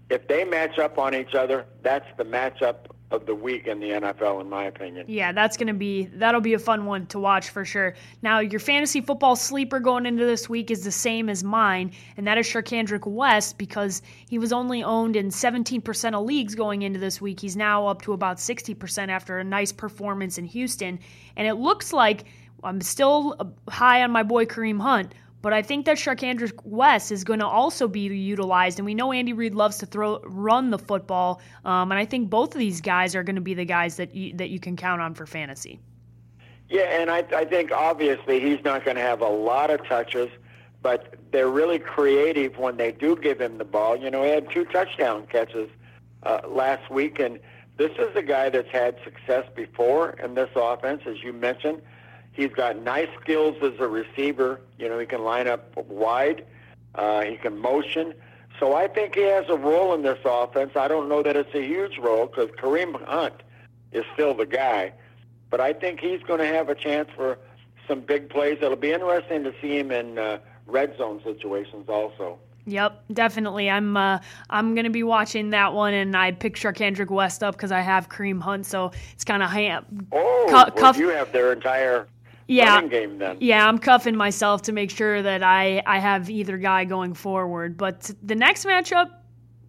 if 0.10 0.28
they 0.28 0.44
match 0.44 0.80
up 0.80 0.98
on 0.98 1.14
each 1.14 1.36
other, 1.36 1.66
that's 1.82 2.08
the 2.18 2.24
matchup 2.24 2.88
of 3.12 3.26
the 3.26 3.34
week 3.34 3.66
in 3.66 3.80
the 3.80 3.90
NFL, 3.90 4.40
in 4.42 4.50
my 4.50 4.66
opinion. 4.66 5.06
Yeah, 5.08 5.32
that's 5.32 5.58
going 5.58 5.68
to 5.68 5.74
be 5.74 6.06
that'll 6.14 6.42
be 6.42 6.54
a 6.54 6.60
fun 6.60 6.86
one 6.86 7.08
to 7.08 7.20
watch 7.20 7.50
for 7.50 7.66
sure. 7.66 7.96
Now, 8.22 8.40
your 8.40 8.60
fantasy 8.60 9.02
football 9.02 9.36
sleeper 9.36 9.80
going 9.80 10.06
into 10.06 10.26
this 10.26 10.48
week 10.48 10.70
is 10.70 10.84
the 10.84 10.92
same 10.92 11.28
as 11.30 11.44
mine, 11.44 11.92
and 12.18 12.28
that 12.28 12.38
is 12.38 12.48
Charcandrick 12.48 13.08
West 13.08 13.58
because 13.58 14.02
he 14.30 14.38
was 14.38 14.54
only 14.54 14.84
owned 14.84 15.16
in 15.16 15.30
17% 15.30 16.14
of 16.14 16.26
leagues 16.26 16.54
going 16.54 16.84
into 16.84 17.00
this 17.00 17.20
week. 17.20 17.40
He's 17.40 17.56
now 17.56 17.88
up 17.88 18.04
to 18.04 18.14
about 18.14 18.38
60% 18.38 19.10
after 19.10 19.40
a 19.40 19.44
nice 19.44 19.72
performance 19.72 20.38
in 20.38 20.46
Houston, 20.46 21.00
and 21.36 21.48
it 21.48 21.56
looks 21.56 21.92
like 21.92 22.26
I'm 22.64 22.82
still 22.82 23.36
uh, 23.40 23.46
high 23.72 24.04
on 24.04 24.12
my 24.12 24.24
boy 24.24 24.46
Kareem 24.46 24.80
Hunt, 24.80 25.14
But 25.42 25.54
I 25.54 25.62
think 25.62 25.86
that 25.86 25.98
Charcandrick 25.98 26.60
West 26.66 27.12
is 27.12 27.24
going 27.24 27.40
to 27.40 27.48
also 27.48 27.88
be 27.88 28.02
utilized, 28.02 28.78
and 28.78 28.86
we 28.86 28.94
know 28.94 29.14
Andy 29.14 29.32
Reid 29.32 29.56
loves 29.56 29.78
to 29.78 29.86
throw 29.86 30.20
run 30.24 30.70
the 30.70 30.80
football, 30.80 31.42
um, 31.64 31.92
and 31.92 32.00
I 32.00 32.06
think 32.06 32.30
both 32.30 32.54
of 32.54 32.60
these 32.60 32.82
guys 32.82 33.16
are 33.16 33.24
going 33.24 33.36
to 33.36 33.42
be 33.42 33.54
the 33.54 33.66
guys 33.66 33.96
that 33.98 34.14
you, 34.14 34.34
that 34.36 34.50
you 34.50 34.60
can 34.60 34.76
count 34.76 35.02
on 35.02 35.14
for 35.14 35.26
fantasy. 35.26 35.80
Yeah, 36.70 36.82
and 36.82 37.10
I, 37.10 37.24
I 37.36 37.46
think 37.46 37.72
obviously 37.72 38.40
he's 38.40 38.64
not 38.64 38.84
going 38.84 38.96
to 38.98 39.02
have 39.02 39.22
a 39.22 39.30
lot 39.30 39.72
of 39.72 39.84
touches, 39.88 40.30
but 40.82 41.16
they're 41.32 41.50
really 41.50 41.80
creative 41.80 42.58
when 42.58 42.78
they 42.78 42.92
do 42.92 43.16
give 43.16 43.40
him 43.40 43.58
the 43.58 43.66
ball. 43.66 43.96
You 43.96 44.12
know, 44.12 44.24
he 44.24 44.30
had 44.30 44.52
two 44.52 44.66
touchdown 44.66 45.26
catches 45.32 45.70
uh, 46.24 46.42
last 46.48 46.92
week, 46.92 47.20
and 47.20 47.40
this 47.78 47.92
is 47.98 48.16
a 48.16 48.22
guy 48.22 48.50
that's 48.50 48.70
had 48.70 48.98
success 49.04 49.46
before 49.56 50.12
in 50.24 50.36
this 50.36 50.50
offense, 50.56 51.04
as 51.06 51.24
you 51.24 51.32
mentioned. 51.32 51.82
He's 52.40 52.54
got 52.54 52.82
nice 52.82 53.10
skills 53.20 53.58
as 53.62 53.74
a 53.80 53.88
receiver. 53.90 54.62
You 54.78 54.88
know, 54.88 54.98
he 54.98 55.06
can 55.06 55.26
line 55.26 55.46
up 55.50 55.76
wide. 55.76 56.46
Uh, 56.96 57.24
he 57.24 57.36
can 57.36 57.58
motion. 57.58 58.14
So 58.62 58.76
I 58.76 58.88
think 58.88 59.16
he 59.16 59.24
has 59.24 59.44
a 59.50 59.58
role 59.58 59.94
in 59.94 60.04
this 60.04 60.20
offense. 60.24 60.72
I 60.78 60.88
don't 60.88 61.10
know 61.10 61.22
that 61.22 61.36
it's 61.36 61.54
a 61.54 61.62
huge 61.62 61.98
role 61.98 62.28
because 62.28 62.50
Kareem 62.52 63.04
Hunt 63.04 63.44
is 63.92 64.06
still 64.14 64.34
the 64.34 64.46
guy. 64.46 64.94
But 65.50 65.60
I 65.60 65.74
think 65.74 66.00
he's 66.00 66.24
going 66.24 66.40
to 66.40 66.46
have 66.46 66.70
a 66.70 66.76
chance 66.76 67.10
for 67.14 67.38
some 67.90 68.00
big 68.00 68.30
plays. 68.30 68.60
It'll 68.62 68.78
be 68.78 68.94
interesting 68.94 69.44
to 69.44 69.54
see 69.62 69.78
him 69.78 69.92
in 69.92 70.18
uh, 70.18 70.40
red 70.66 70.96
zone 70.98 71.20
situations 71.26 71.90
also. 71.90 72.40
Yep, 72.68 73.04
definitely. 73.12 73.70
I'm 73.70 73.98
uh, 73.98 74.20
I'm 74.52 74.76
gonna 74.76 74.92
be 74.92 75.02
watching 75.02 75.50
that 75.52 75.74
one, 75.74 75.96
and 75.96 76.16
I 76.16 76.32
picked 76.34 76.62
Kendrick 76.76 77.10
West 77.10 77.42
up 77.42 77.56
because 77.56 77.72
I 77.72 77.80
have 77.80 78.10
Kareem 78.10 78.40
Hunt, 78.40 78.68
so 78.68 78.92
it's 79.12 79.24
kind 79.24 79.42
of 79.42 79.50
ham. 79.50 80.08
Oh, 80.12 80.46
cu- 80.48 80.54
well, 80.54 80.72
cuff- 80.72 80.98
you 80.98 81.10
have 81.10 81.32
their 81.32 81.52
entire 81.52 82.08
yeah, 82.50 82.82
game 82.82 83.18
then. 83.20 83.38
Yeah, 83.40 83.68
I'm 83.68 83.78
cuffing 83.78 84.16
myself 84.16 84.64
to 84.64 84.72
make 84.72 84.90
sure 84.90 85.22
that 85.22 85.44
I, 85.44 85.84
I 85.86 86.00
have 86.00 86.30
either 86.30 86.58
guy 86.58 86.86
going 86.86 87.14
forward. 87.14 87.78
But 87.78 88.12
the 88.24 88.36
next 88.36 88.66
matchup, 88.66 89.12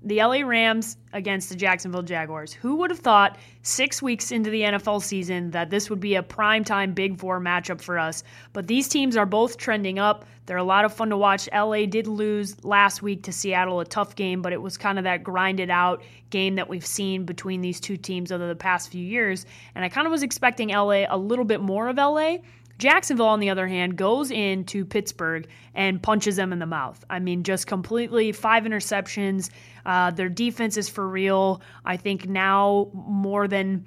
the 0.02 0.22
LA 0.22 0.40
Rams 0.40 0.96
against 1.12 1.50
the 1.50 1.56
Jacksonville 1.56 2.02
Jaguars. 2.02 2.52
Who 2.52 2.76
would 2.76 2.90
have 2.90 3.00
thought 3.00 3.36
six 3.62 4.00
weeks 4.00 4.32
into 4.32 4.48
the 4.48 4.62
NFL 4.62 5.02
season 5.02 5.50
that 5.50 5.68
this 5.68 5.90
would 5.90 6.00
be 6.00 6.14
a 6.14 6.22
primetime 6.22 6.94
Big 6.94 7.18
Four 7.18 7.38
matchup 7.38 7.82
for 7.82 7.98
us? 7.98 8.22
But 8.52 8.66
these 8.66 8.88
teams 8.88 9.16
are 9.16 9.26
both 9.26 9.58
trending 9.58 9.98
up. 9.98 10.24
They're 10.46 10.56
a 10.56 10.64
lot 10.64 10.84
of 10.84 10.94
fun 10.94 11.10
to 11.10 11.16
watch. 11.16 11.48
LA 11.52 11.84
did 11.84 12.06
lose 12.06 12.64
last 12.64 13.02
week 13.02 13.22
to 13.24 13.32
Seattle, 13.32 13.80
a 13.80 13.84
tough 13.84 14.16
game, 14.16 14.40
but 14.40 14.52
it 14.52 14.62
was 14.62 14.78
kind 14.78 14.98
of 14.98 15.04
that 15.04 15.22
grinded 15.22 15.70
out 15.70 16.02
game 16.30 16.54
that 16.54 16.68
we've 16.68 16.86
seen 16.86 17.24
between 17.24 17.60
these 17.60 17.78
two 17.78 17.96
teams 17.96 18.32
over 18.32 18.46
the 18.46 18.56
past 18.56 18.90
few 18.90 19.04
years. 19.04 19.44
And 19.74 19.84
I 19.84 19.88
kind 19.88 20.06
of 20.06 20.10
was 20.10 20.22
expecting 20.22 20.70
LA 20.70 21.04
a 21.08 21.18
little 21.18 21.44
bit 21.44 21.60
more 21.60 21.88
of 21.88 21.98
LA. 21.98 22.38
Jacksonville, 22.80 23.26
on 23.26 23.40
the 23.40 23.50
other 23.50 23.68
hand, 23.68 23.96
goes 23.96 24.30
into 24.30 24.84
Pittsburgh 24.84 25.46
and 25.74 26.02
punches 26.02 26.36
them 26.36 26.52
in 26.52 26.58
the 26.58 26.66
mouth. 26.66 27.04
I 27.10 27.18
mean, 27.18 27.42
just 27.44 27.66
completely 27.66 28.32
five 28.32 28.64
interceptions. 28.64 29.50
Uh, 29.84 30.10
their 30.10 30.30
defense 30.30 30.76
is 30.76 30.88
for 30.88 31.06
real. 31.06 31.60
I 31.84 31.96
think 31.96 32.26
now 32.26 32.90
more 32.92 33.46
than 33.46 33.84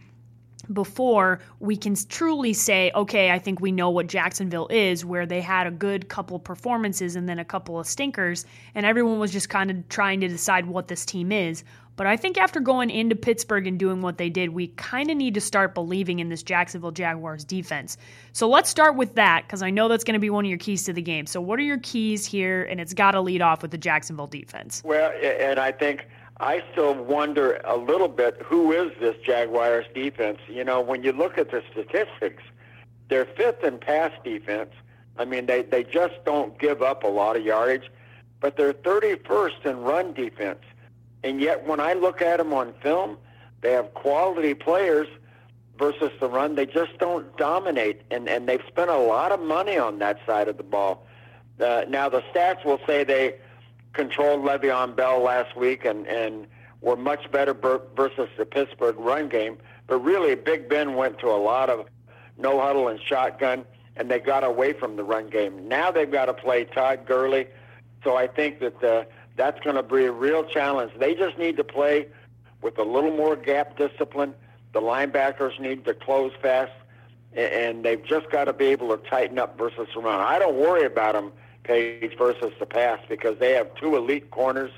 before 0.72 1.39
we 1.60 1.75
can 1.75 1.96
truly 2.08 2.53
say, 2.53 2.91
okay, 2.96 3.32
I 3.32 3.39
think 3.39 3.60
we 3.60 3.72
know 3.72 3.89
what 3.89 4.08
Jacksonville 4.08 4.67
is, 4.70 5.03
where 5.03 5.25
they 5.25 5.41
had 5.41 5.67
a 5.67 5.72
good 5.72 6.08
couple 6.08 6.39
performances 6.39 7.15
and 7.15 7.27
then 7.27 7.39
a 7.39 7.46
couple 7.46 7.79
of 7.79 7.86
stinkers, 7.86 8.46
and 8.74 8.86
everyone 8.86 9.20
was 9.20 9.32
just 9.32 9.50
kind 9.50 9.70
of 9.70 9.89
trying 9.89 10.22
to 10.22 10.27
decide 10.27 10.65
what 10.65 10.88
this 10.88 11.05
team 11.05 11.32
is. 11.32 11.63
But 11.96 12.08
I 12.08 12.17
think 12.17 12.38
after 12.38 12.60
going 12.60 12.89
into 12.89 13.15
Pittsburgh 13.15 13.67
and 13.67 13.77
doing 13.77 14.01
what 14.01 14.17
they 14.17 14.29
did, 14.29 14.50
we 14.50 14.67
kind 14.67 15.12
of 15.12 15.17
need 15.17 15.36
to 15.36 15.41
start 15.41 15.75
believing 15.75 16.20
in 16.20 16.29
this 16.29 16.41
Jacksonville 16.41 16.91
Jaguars 16.91 17.43
defense. 17.43 17.98
So 18.32 18.50
let's 18.50 18.70
start 18.70 18.96
with 18.96 19.13
that 19.15 19.43
because 19.46 19.62
I 19.62 19.70
know 19.70 19.88
that's 19.88 20.03
going 20.03 20.15
to 20.15 20.20
be 20.20 20.32
one 20.32 20.46
of 20.46 20.50
your 20.50 20.58
keys 20.58 20.84
to 20.86 20.93
the 20.93 21.01
game. 21.01 21.27
So, 21.27 21.39
what 21.39 21.60
are 21.60 21.63
your 21.63 21.77
keys 21.79 22.25
here? 22.25 22.63
And 22.63 22.82
it's 22.82 22.93
got 22.93 23.12
to 23.12 23.22
lead 23.22 23.41
off 23.41 23.62
with 23.62 23.72
the 23.72 23.77
Jacksonville 23.77 24.27
defense. 24.27 24.82
Well, 24.84 25.12
and 25.22 25.60
I 25.60 25.72
think 25.72 26.08
I 26.43 26.62
still 26.73 26.93
wonder 26.93 27.62
a 27.63 27.77
little 27.77 28.09
bit 28.09 28.35
who 28.43 28.73
is 28.73 28.91
this 29.00 29.15
Jaguars 29.25 29.85
defense? 29.95 30.39
You 30.50 30.65
know, 30.65 30.81
when 30.81 31.01
you 31.01 31.13
look 31.13 31.38
at 31.38 31.51
the 31.51 31.63
statistics, 31.71 32.43
they're 33.07 33.23
fifth 33.23 33.63
in 33.63 33.77
pass 33.77 34.12
defense. 34.25 34.71
I 35.17 35.23
mean, 35.23 35.45
they, 35.45 35.62
they 35.62 35.85
just 35.85 36.15
don't 36.25 36.59
give 36.59 36.81
up 36.81 37.05
a 37.05 37.07
lot 37.07 37.38
of 37.38 37.45
yardage, 37.45 37.89
but 38.41 38.57
they're 38.57 38.73
31st 38.73 39.65
in 39.65 39.77
run 39.83 40.12
defense. 40.12 40.59
And 41.23 41.39
yet, 41.39 41.65
when 41.65 41.79
I 41.79 41.93
look 41.93 42.21
at 42.21 42.39
them 42.39 42.53
on 42.53 42.73
film, 42.81 43.17
they 43.62 43.71
have 43.71 43.93
quality 43.93 44.53
players 44.53 45.07
versus 45.79 46.12
the 46.19 46.27
run. 46.27 46.55
They 46.55 46.65
just 46.65 46.97
don't 46.97 47.38
dominate, 47.38 48.01
and, 48.12 48.27
and 48.27 48.50
they've 48.50 48.63
spent 48.67 48.89
a 48.89 48.97
lot 48.97 49.31
of 49.31 49.39
money 49.39 49.77
on 49.77 50.00
that 50.00 50.19
side 50.25 50.50
of 50.50 50.57
the 50.57 50.63
ball. 50.63 51.07
Uh, 51.57 51.85
now, 51.88 52.09
the 52.09 52.21
stats 52.33 52.65
will 52.65 52.81
say 52.85 53.05
they 53.05 53.35
controlled 53.93 54.43
Le'Veon 54.43 54.95
Bell 54.95 55.21
last 55.21 55.55
week 55.55 55.85
and, 55.85 56.07
and 56.07 56.47
were 56.81 56.97
much 56.97 57.31
better 57.31 57.53
versus 57.53 58.29
the 58.38 58.45
Pittsburgh 58.45 58.95
run 58.97 59.29
game. 59.29 59.57
But 59.88 60.00
really, 60.00 60.35
Big 60.35 60.69
Ben 60.69 60.95
went 60.95 61.19
to 61.19 61.27
a 61.27 61.38
lot 61.38 61.69
of 61.69 61.85
no 62.38 62.59
huddle 62.59 62.88
and 62.88 63.00
shotgun, 63.00 63.65
and 63.95 64.09
they 64.09 64.19
got 64.19 64.43
away 64.43 64.73
from 64.73 64.95
the 64.95 65.03
run 65.03 65.29
game. 65.29 65.67
Now 65.67 65.91
they've 65.91 66.12
got 66.12 66.25
to 66.25 66.33
play 66.33 66.65
Todd 66.65 67.05
Gurley. 67.05 67.47
So 68.03 68.17
I 68.17 68.27
think 68.27 68.59
that 68.59 68.81
the 68.81 69.07
that's 69.35 69.59
going 69.62 69.75
to 69.75 69.83
be 69.83 70.05
a 70.05 70.12
real 70.12 70.43
challenge. 70.43 70.91
They 71.00 71.15
just 71.15 71.38
need 71.38 71.57
to 71.57 71.63
play 71.63 72.07
with 72.62 72.77
a 72.77 72.83
little 72.83 73.15
more 73.15 73.35
gap 73.35 73.77
discipline. 73.77 74.33
The 74.73 74.81
linebackers 74.81 75.59
need 75.59 75.85
to 75.85 75.93
close 75.93 76.31
fast, 76.41 76.71
and 77.33 77.83
they've 77.83 78.03
just 78.03 78.29
got 78.29 78.45
to 78.45 78.53
be 78.53 78.65
able 78.65 78.95
to 78.95 79.09
tighten 79.09 79.39
up 79.39 79.57
versus 79.57 79.88
the 79.93 80.01
run. 80.01 80.19
I 80.19 80.39
don't 80.39 80.55
worry 80.55 80.85
about 80.85 81.13
them, 81.13 81.31
Paige, 81.63 82.17
versus 82.17 82.53
the 82.60 82.65
pass 82.65 83.00
because 83.08 83.38
they 83.39 83.53
have 83.53 83.74
two 83.75 83.96
elite 83.96 84.32
corners 84.32 84.72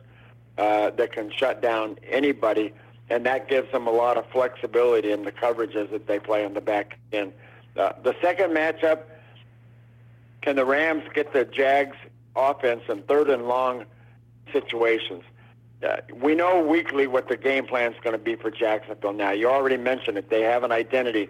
uh, 0.58 0.92
that 0.92 1.12
can 1.12 1.32
shut 1.32 1.62
down 1.62 1.98
anybody, 2.10 2.74
and 3.10 3.26
that 3.26 3.48
gives 3.50 3.72
them 3.72 3.88
a 3.88 3.92
lot 3.92 4.18
of 4.18 4.26
flexibility 4.32 5.12
in 5.12 5.24
the 5.24 5.32
coverages 5.32 5.90
that 5.92 6.08
they 6.08 6.20
play 6.20 6.46
on 6.46 6.54
the 6.54 6.62
back 6.62 6.98
end. 7.12 7.34
Uh, 7.76 7.92
the 8.04 8.16
second 8.22 8.52
matchup, 8.52 9.02
can 10.42 10.56
the 10.56 10.66
Rams 10.66 11.04
get 11.14 11.34
the 11.34 11.44
Jags 11.44 11.98
offense 12.36 12.84
in 12.90 13.02
third 13.04 13.30
and 13.30 13.48
long 13.48 13.86
situations. 14.52 15.24
Uh, 15.84 15.98
we 16.14 16.36
know 16.36 16.62
weekly 16.62 17.08
what 17.08 17.28
the 17.28 17.38
game 17.38 17.66
plan 17.66 17.94
is 17.94 18.00
going 18.02 18.14
to 18.14 18.24
be 18.24 18.36
for 18.36 18.50
Jacksonville. 18.50 19.14
Now, 19.14 19.32
you 19.32 19.50
already 19.50 19.78
mentioned 19.78 20.18
it. 20.18 20.30
They 20.30 20.42
have 20.42 20.64
an 20.64 20.72
identity. 20.72 21.30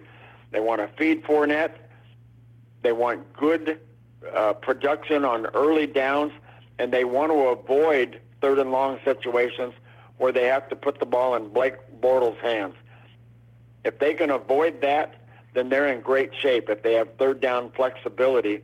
They 0.52 0.60
want 0.60 0.80
to 0.80 0.88
feed 0.96 1.24
Fournette. 1.24 1.72
They 2.82 2.92
want 2.92 3.32
good 3.32 3.80
uh, 4.34 4.52
production 4.54 5.24
on 5.24 5.46
early 5.46 5.86
downs, 5.86 6.32
and 6.78 6.92
they 6.92 7.04
want 7.04 7.32
to 7.32 7.38
avoid 7.48 8.20
third 8.40 8.58
and 8.58 8.70
long 8.70 8.98
situations 9.04 9.74
where 10.18 10.32
they 10.32 10.44
have 10.44 10.68
to 10.68 10.76
put 10.76 10.98
the 10.98 11.06
ball 11.06 11.34
in 11.34 11.48
Blake 11.48 11.74
Bortles' 12.00 12.38
hands. 12.38 12.74
If 13.84 13.98
they 13.98 14.14
can 14.14 14.30
avoid 14.30 14.80
that, 14.80 15.14
then 15.54 15.68
they're 15.68 15.86
in 15.92 16.00
great 16.00 16.34
shape. 16.34 16.68
If 16.68 16.82
they 16.82 16.94
have 16.94 17.08
third 17.18 17.40
down 17.40 17.70
flexibility, 17.70 18.62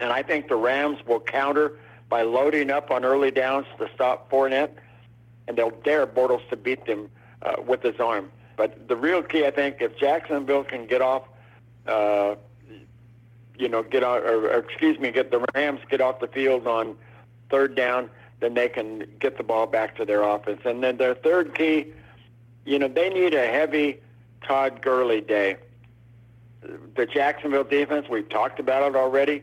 and 0.00 0.12
I 0.12 0.22
think 0.22 0.48
the 0.48 0.56
Rams 0.56 0.98
will 1.06 1.20
counter 1.20 1.78
by 2.08 2.22
loading 2.22 2.70
up 2.70 2.90
on 2.90 3.04
early 3.04 3.30
downs 3.30 3.66
to 3.78 3.88
stop 3.94 4.30
Fournette, 4.30 4.72
and 5.48 5.56
they'll 5.56 5.70
dare 5.70 6.06
Bortles 6.06 6.46
to 6.50 6.56
beat 6.56 6.86
them 6.86 7.10
uh, 7.42 7.56
with 7.66 7.82
his 7.82 7.98
arm. 8.00 8.30
But 8.56 8.88
the 8.88 8.96
real 8.96 9.22
key, 9.22 9.46
I 9.46 9.50
think, 9.50 9.76
if 9.80 9.96
Jacksonville 9.96 10.64
can 10.64 10.86
get 10.86 11.00
off, 11.00 11.24
uh, 11.86 12.36
you 13.62 13.68
know, 13.68 13.84
get 13.84 14.02
out, 14.02 14.24
or, 14.24 14.50
or 14.50 14.58
excuse 14.58 14.98
me, 14.98 15.12
get 15.12 15.30
the 15.30 15.46
Rams 15.54 15.80
get 15.88 16.00
off 16.00 16.18
the 16.18 16.26
field 16.26 16.66
on 16.66 16.96
third 17.48 17.76
down, 17.76 18.10
then 18.40 18.54
they 18.54 18.68
can 18.68 19.06
get 19.20 19.36
the 19.36 19.44
ball 19.44 19.68
back 19.68 19.96
to 19.98 20.04
their 20.04 20.22
offense. 20.22 20.62
And 20.64 20.82
then 20.82 20.96
their 20.96 21.14
third 21.14 21.54
key, 21.54 21.86
you 22.64 22.78
know, 22.80 22.88
they 22.88 23.08
need 23.08 23.34
a 23.34 23.46
heavy 23.46 24.00
Todd 24.44 24.82
Gurley 24.82 25.20
day. 25.20 25.56
The 26.96 27.06
Jacksonville 27.06 27.64
defense, 27.64 28.08
we've 28.10 28.28
talked 28.28 28.58
about 28.58 28.82
it 28.82 28.96
already. 28.96 29.42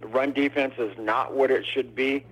The 0.00 0.06
run 0.06 0.32
defense 0.32 0.74
is 0.78 0.96
not 0.98 1.34
what 1.34 1.50
it 1.50 1.66
should 1.66 1.94
be. 1.94 2.24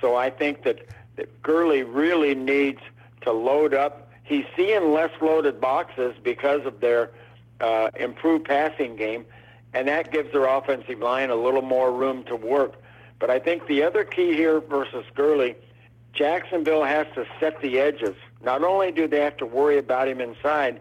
So 0.00 0.14
I 0.14 0.30
think 0.30 0.62
that, 0.62 0.86
that 1.16 1.42
Gurley 1.42 1.82
really 1.82 2.36
needs 2.36 2.80
to 3.22 3.32
load 3.32 3.74
up. 3.74 4.12
He's 4.22 4.44
seeing 4.56 4.92
less 4.92 5.10
loaded 5.20 5.60
boxes 5.60 6.14
because 6.22 6.64
of 6.66 6.78
their 6.80 7.10
uh, 7.60 7.90
improved 7.98 8.44
passing 8.44 8.94
game, 8.94 9.24
and 9.74 9.88
that 9.88 10.10
gives 10.10 10.32
their 10.32 10.46
offensive 10.46 10.98
line 10.98 11.30
a 11.30 11.36
little 11.36 11.62
more 11.62 11.92
room 11.92 12.24
to 12.24 12.36
work. 12.36 12.74
But 13.18 13.30
I 13.30 13.38
think 13.38 13.66
the 13.66 13.82
other 13.82 14.04
key 14.04 14.34
here 14.34 14.60
versus 14.60 15.04
Gurley, 15.14 15.56
Jacksonville 16.12 16.84
has 16.84 17.06
to 17.14 17.26
set 17.40 17.60
the 17.60 17.78
edges. 17.78 18.14
Not 18.42 18.62
only 18.62 18.92
do 18.92 19.06
they 19.08 19.20
have 19.20 19.36
to 19.38 19.46
worry 19.46 19.78
about 19.78 20.08
him 20.08 20.20
inside, 20.20 20.80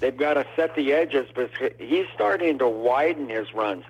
they've 0.00 0.16
got 0.16 0.34
to 0.34 0.46
set 0.56 0.74
the 0.74 0.92
edges 0.92 1.28
because 1.34 1.72
he's 1.78 2.06
starting 2.14 2.58
to 2.58 2.68
widen 2.68 3.28
his 3.28 3.52
runs 3.54 3.84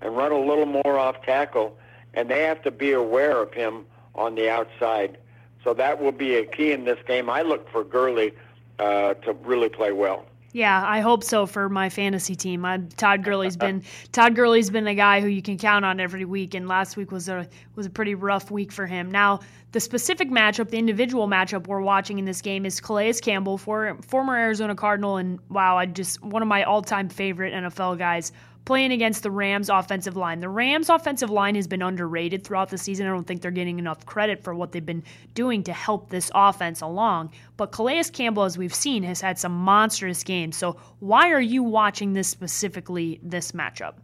and 0.00 0.16
run 0.16 0.32
a 0.32 0.38
little 0.38 0.66
more 0.66 0.98
off 0.98 1.22
tackle, 1.22 1.76
and 2.14 2.30
they 2.30 2.42
have 2.42 2.62
to 2.62 2.70
be 2.70 2.92
aware 2.92 3.42
of 3.42 3.52
him 3.52 3.84
on 4.14 4.34
the 4.34 4.48
outside. 4.48 5.18
So 5.64 5.74
that 5.74 6.00
will 6.00 6.12
be 6.12 6.36
a 6.36 6.46
key 6.46 6.72
in 6.72 6.84
this 6.84 6.98
game. 7.06 7.28
I 7.28 7.42
look 7.42 7.70
for 7.70 7.82
Gurley 7.82 8.32
uh, 8.78 9.14
to 9.14 9.32
really 9.32 9.68
play 9.68 9.92
well. 9.92 10.24
Yeah, 10.52 10.82
I 10.84 11.00
hope 11.00 11.24
so 11.24 11.44
for 11.44 11.68
my 11.68 11.90
fantasy 11.90 12.34
team. 12.34 12.64
I, 12.64 12.78
Todd 12.96 13.22
Gurley's 13.22 13.56
been 13.66 13.82
Todd 14.12 14.34
Gurley's 14.34 14.70
been 14.70 14.86
a 14.86 14.94
guy 14.94 15.20
who 15.20 15.28
you 15.28 15.42
can 15.42 15.58
count 15.58 15.84
on 15.84 16.00
every 16.00 16.24
week, 16.24 16.54
and 16.54 16.66
last 16.66 16.96
week 16.96 17.12
was 17.12 17.28
a 17.28 17.46
was 17.74 17.86
a 17.86 17.90
pretty 17.90 18.14
rough 18.14 18.50
week 18.50 18.72
for 18.72 18.86
him. 18.86 19.10
Now, 19.10 19.40
the 19.72 19.80
specific 19.80 20.30
matchup, 20.30 20.70
the 20.70 20.78
individual 20.78 21.28
matchup 21.28 21.66
we're 21.66 21.82
watching 21.82 22.18
in 22.18 22.24
this 22.24 22.40
game 22.40 22.64
is 22.64 22.80
Calais 22.80 23.14
Campbell, 23.14 23.58
for, 23.58 23.98
former 24.06 24.34
Arizona 24.34 24.74
Cardinal, 24.74 25.18
and 25.18 25.38
wow, 25.50 25.76
I 25.76 25.84
just 25.84 26.22
one 26.22 26.40
of 26.40 26.48
my 26.48 26.64
all 26.64 26.80
time 26.80 27.08
favorite 27.08 27.52
NFL 27.52 27.98
guys 27.98 28.32
playing 28.68 28.92
against 28.92 29.22
the 29.22 29.30
Rams 29.30 29.70
offensive 29.70 30.14
line. 30.14 30.40
The 30.40 30.48
Rams 30.50 30.90
offensive 30.90 31.30
line 31.30 31.54
has 31.54 31.66
been 31.66 31.80
underrated 31.80 32.44
throughout 32.44 32.68
the 32.68 32.76
season. 32.76 33.06
I 33.06 33.08
don't 33.08 33.26
think 33.26 33.40
they're 33.40 33.50
getting 33.50 33.78
enough 33.78 34.04
credit 34.04 34.44
for 34.44 34.54
what 34.54 34.72
they've 34.72 34.84
been 34.84 35.04
doing 35.32 35.62
to 35.62 35.72
help 35.72 36.10
this 36.10 36.30
offense 36.34 36.82
along. 36.82 37.30
But 37.56 37.72
Calais 37.72 38.04
Campbell, 38.12 38.42
as 38.42 38.58
we've 38.58 38.74
seen, 38.74 39.02
has 39.04 39.22
had 39.22 39.38
some 39.38 39.52
monstrous 39.52 40.22
games. 40.22 40.58
So 40.58 40.76
why 40.98 41.30
are 41.30 41.40
you 41.40 41.62
watching 41.62 42.12
this 42.12 42.28
specifically, 42.28 43.18
this 43.22 43.52
matchup? 43.52 43.94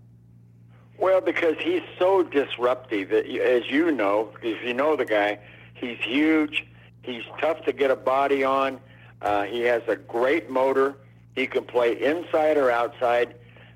Well, 0.98 1.20
because 1.20 1.56
he's 1.60 1.82
so 1.98 2.22
disruptive. 2.22 3.12
As 3.12 3.70
you 3.70 3.90
know, 3.90 4.32
if 4.42 4.66
you 4.66 4.72
know 4.72 4.96
the 4.96 5.04
guy, 5.04 5.40
he's 5.74 5.98
huge. 5.98 6.64
He's 7.02 7.24
tough 7.38 7.62
to 7.66 7.72
get 7.74 7.90
a 7.90 7.96
body 7.96 8.44
on. 8.44 8.80
Uh, 9.20 9.42
he 9.42 9.60
has 9.60 9.82
a 9.88 9.96
great 9.96 10.48
motor. 10.48 10.94
He 11.34 11.46
can 11.46 11.64
play 11.64 12.02
inside 12.02 12.56
or 12.56 12.70
outside. 12.70 13.34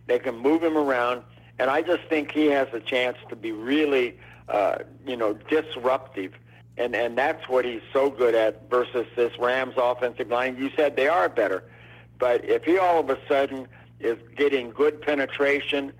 They 0.09 0.19
can 0.19 0.37
move 0.37 0.62
him 0.65 0.77
around, 0.77 1.23
and 1.59 1.71
I 1.71 1.83
just 1.83 2.03
think 2.09 2.33
he 2.33 2.47
has 2.47 2.67
a 2.73 2.81
chance 2.81 3.17
to 3.29 3.37
be 3.37 3.53
really, 3.53 4.19
uh, 4.49 4.79
you 5.07 5.17
know, 5.17 5.35
disruptive. 5.35 6.33
And, 6.77 6.95
and 6.95 7.19
that's 7.19 7.49
what 7.49 7.65
he's 7.65 7.83
so 7.93 8.09
good 8.09 8.35
at 8.35 8.71
versus 8.71 9.07
this 9.17 9.33
Rams 9.38 9.75
offensive 9.77 10.29
line. 10.29 10.57
You 10.57 10.71
said 10.77 10.97
they 10.97 11.09
are 11.09 11.29
better. 11.29 11.65
But 12.19 12.45
if 12.45 12.65
he 12.65 12.79
all 12.79 13.00
of 13.00 13.11
a 13.11 13.19
sudden 13.29 13.69
is 14.00 14.19
getting 14.37 14.71
good 14.71 15.03
penetration, 15.03 15.93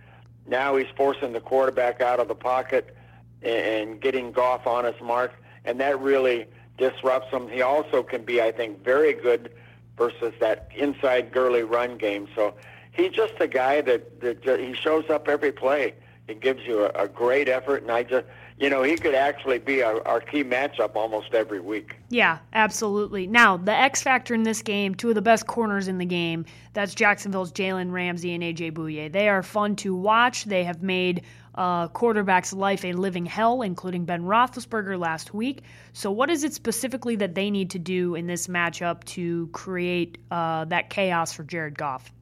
now 0.47 0.77
he's 0.77 0.89
forcing 0.97 1.33
the 1.33 1.41
quarterback 1.41 2.01
out 2.01 2.21
of 2.21 2.29
the 2.29 2.35
pocket 2.35 2.97
and 3.43 4.01
getting 4.01 4.33
Goff 4.33 4.67
on 4.67 4.85
his 4.85 5.01
mark, 5.01 5.33
and 5.65 5.79
that 5.81 6.01
really 6.01 6.47
disrupts 6.77 7.31
him. 7.33 7.49
He 7.49 7.63
also 7.63 8.03
can 8.03 8.25
be, 8.25 8.41
I 8.41 8.53
think, 8.53 8.85
very 8.85 9.13
good 9.13 9.53
versus 9.97 10.33
that 10.41 10.69
inside 10.77 11.33
Gurley 11.33 11.65
run 11.65 11.99
game. 11.99 12.29
So 12.35 12.55
he's 12.99 13.13
just 13.13 13.35
a 13.41 13.47
guy 13.47 13.81
that, 13.83 14.21
that 14.21 14.43
just, 14.43 14.61
he 14.61 14.75
shows 14.75 15.09
up 15.09 15.29
every 15.29 15.53
play. 15.53 15.95
He 16.27 16.35
gives 16.35 16.67
you 16.67 16.85
a, 16.85 17.05
a 17.05 17.09
great 17.09 17.49
effort, 17.49 17.83
and 17.83 17.91
I 17.91 18.03
just, 18.03 18.27
you 18.59 18.69
know, 18.69 18.83
he 18.83 18.97
could 18.97 19.15
actually 19.15 19.59
be 19.59 19.83
our, 19.83 20.07
our 20.07 20.21
key 20.21 20.45
matchup 20.45 20.95
almost 20.95 21.33
every 21.33 21.61
week. 21.61 21.97
Yeah, 22.11 22.39
absolutely. 22.53 23.27
Now, 23.27 23.57
the 23.57 23.73
X 23.73 24.03
factor 24.03 24.35
in 24.35 24.43
this 24.43 24.61
game, 24.61 24.95
two 24.95 25.09
of 25.09 25.15
the 25.15 25.23
best 25.23 25.47
corners 25.47 25.89
in 25.89 25.97
the 25.97 26.05
game, 26.05 26.45
that's 26.75 26.95
Jacksonville's 26.95 27.53
Jalen 27.53 27.93
Ramsey 27.93 28.35
and 28.35 28.43
AJ 28.43 28.73
Bouye. 28.73 29.11
They 29.11 29.31
are 29.31 29.43
fun 29.43 29.77
to 29.77 29.95
watch. 29.95 30.45
They 30.45 30.65
have 30.65 30.83
made 30.83 31.23
uh, 31.55 31.89
quarterback's 31.89 32.53
life 32.53 32.85
a 32.85 32.93
living 32.93 33.25
hell, 33.25 33.63
including 33.63 34.05
Ben 34.05 34.23
Roethlisberger 34.23 34.99
last 34.99 35.33
week. 35.33 35.63
So, 35.95 36.11
what 36.11 36.29
is 36.29 36.45
it 36.45 36.53
specifically 36.53 37.17
that 37.17 37.35
they 37.35 37.51
need 37.51 37.71
to 37.71 37.79
do 37.79 38.15
in 38.17 38.27
this 38.27 38.49
matchup 38.49 39.03
to 39.05 39.49
create 39.49 40.19
uh, 40.31 40.67
that 40.67 40.91
chaos 40.91 41.33
for 41.33 41.43
Jared 41.43 41.79
Goff? 41.79 42.13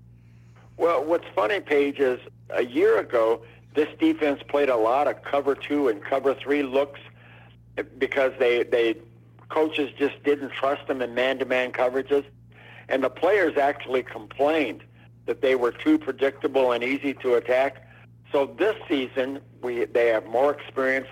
Well, 0.77 1.05
what's 1.05 1.27
funny, 1.35 1.61
Paige, 1.61 2.01
is 2.01 2.21
a 2.51 2.65
year 2.65 2.99
ago, 2.99 3.43
this 3.75 3.89
defense 3.99 4.43
played 4.47 4.69
a 4.69 4.77
lot 4.77 5.07
of 5.07 5.23
cover 5.23 5.55
two 5.55 5.89
and 5.89 6.03
cover 6.03 6.35
three 6.35 6.63
looks 6.63 7.01
because 7.99 8.33
they 8.39 8.63
they 8.63 8.97
coaches 9.49 9.91
just 9.99 10.23
didn't 10.25 10.51
trust 10.51 10.87
them 10.89 11.01
in 11.03 11.15
man-to-man 11.15 11.73
coverages, 11.73 12.25
and 12.89 13.05
the 13.05 13.11
players 13.11 13.57
actually 13.57 14.03
complained 14.03 14.83
that 15.27 15.41
they 15.43 15.55
were 15.55 15.73
too 15.73 15.99
predictable 15.99 16.73
and 16.73 16.83
easy 16.83 17.15
to 17.15 17.35
attack. 17.35 17.87
So 18.33 18.47
this 18.59 18.77
season, 18.89 19.41
we 19.63 19.85
they 19.85 20.09
have 20.09 20.27
more 20.27 20.53
experience, 20.53 21.09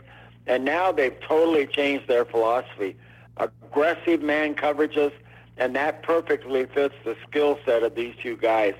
and 0.46 0.64
now 0.64 0.92
they've 0.92 1.18
totally 1.20 1.66
changed 1.66 2.08
their 2.08 2.24
philosophy. 2.24 2.96
Aggressive 3.36 4.22
man 4.22 4.54
coverages, 4.54 5.12
and 5.56 5.74
that 5.76 6.02
perfectly 6.02 6.66
fits 6.66 6.94
the 7.04 7.16
skill 7.28 7.58
set 7.64 7.82
of 7.82 7.94
these 7.94 8.14
two 8.22 8.36
guys. 8.36 8.74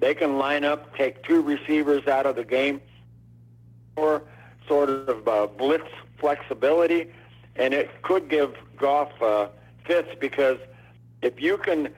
They 0.00 0.14
can 0.14 0.38
line 0.38 0.64
up, 0.64 0.96
take 0.96 1.22
two 1.22 1.42
receivers 1.42 2.06
out 2.08 2.26
of 2.26 2.34
the 2.34 2.44
game, 2.44 2.80
or 3.96 4.22
sort 4.66 4.88
of 4.88 5.28
uh, 5.28 5.46
blitz 5.46 5.88
flexibility, 6.18 7.12
and 7.56 7.74
it 7.74 8.02
could 8.02 8.28
give 8.28 8.56
Goff 8.76 9.10
uh, 9.20 9.48
fits 9.84 10.08
because 10.18 10.58
if 11.22 11.40
you 11.40 11.58
can 11.58 11.92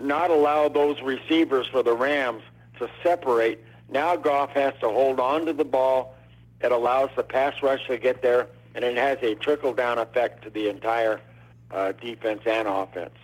not 0.00 0.30
allow 0.30 0.68
those 0.68 1.00
receivers 1.02 1.66
for 1.66 1.82
the 1.82 1.92
Rams 1.92 2.42
to 2.78 2.88
separate, 3.02 3.62
now 3.90 4.16
Goff 4.16 4.50
has 4.50 4.72
to 4.80 4.88
hold 4.88 5.20
on 5.20 5.44
to 5.46 5.52
the 5.52 5.64
ball. 5.64 6.14
It 6.60 6.72
allows 6.72 7.10
the 7.14 7.22
pass 7.22 7.62
rush 7.62 7.86
to 7.88 7.98
get 7.98 8.22
there, 8.22 8.46
and 8.74 8.84
it 8.84 8.96
has 8.96 9.18
a 9.22 9.34
trickle-down 9.34 9.98
effect 9.98 10.44
to 10.44 10.50
the 10.50 10.68
entire 10.68 11.20
uh, 11.70 11.92
defense 11.92 12.40
and 12.46 12.66
offense. 12.66 13.14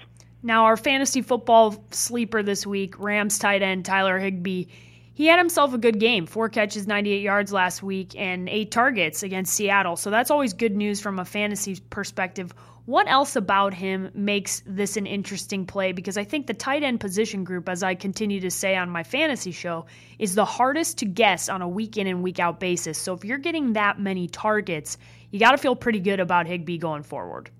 Now, 0.42 0.64
our 0.64 0.76
fantasy 0.76 1.20
football 1.20 1.84
sleeper 1.90 2.42
this 2.42 2.66
week, 2.66 2.98
Rams 2.98 3.38
tight 3.38 3.62
end 3.62 3.84
Tyler 3.84 4.18
Higbee, 4.18 4.66
he 5.12 5.26
had 5.26 5.38
himself 5.38 5.74
a 5.74 5.78
good 5.78 6.00
game. 6.00 6.24
Four 6.24 6.48
catches, 6.48 6.86
98 6.86 7.20
yards 7.20 7.52
last 7.52 7.82
week, 7.82 8.18
and 8.18 8.48
eight 8.48 8.70
targets 8.70 9.22
against 9.22 9.52
Seattle. 9.52 9.96
So 9.96 10.08
that's 10.08 10.30
always 10.30 10.54
good 10.54 10.74
news 10.74 10.98
from 10.98 11.18
a 11.18 11.26
fantasy 11.26 11.78
perspective. 11.90 12.54
What 12.86 13.06
else 13.06 13.36
about 13.36 13.74
him 13.74 14.10
makes 14.14 14.62
this 14.64 14.96
an 14.96 15.06
interesting 15.06 15.66
play? 15.66 15.92
Because 15.92 16.16
I 16.16 16.24
think 16.24 16.46
the 16.46 16.54
tight 16.54 16.82
end 16.82 17.00
position 17.00 17.44
group, 17.44 17.68
as 17.68 17.82
I 17.82 17.94
continue 17.94 18.40
to 18.40 18.50
say 18.50 18.76
on 18.76 18.88
my 18.88 19.02
fantasy 19.02 19.52
show, 19.52 19.84
is 20.18 20.34
the 20.34 20.46
hardest 20.46 20.96
to 20.98 21.04
guess 21.04 21.50
on 21.50 21.60
a 21.60 21.68
week 21.68 21.98
in 21.98 22.06
and 22.06 22.22
week 22.22 22.40
out 22.40 22.58
basis. 22.58 22.96
So 22.96 23.12
if 23.12 23.22
you're 23.22 23.36
getting 23.36 23.74
that 23.74 24.00
many 24.00 24.26
targets, 24.26 24.96
you 25.30 25.38
got 25.38 25.50
to 25.50 25.58
feel 25.58 25.76
pretty 25.76 26.00
good 26.00 26.18
about 26.18 26.46
Higbee 26.46 26.78
going 26.78 27.02
forward. 27.02 27.50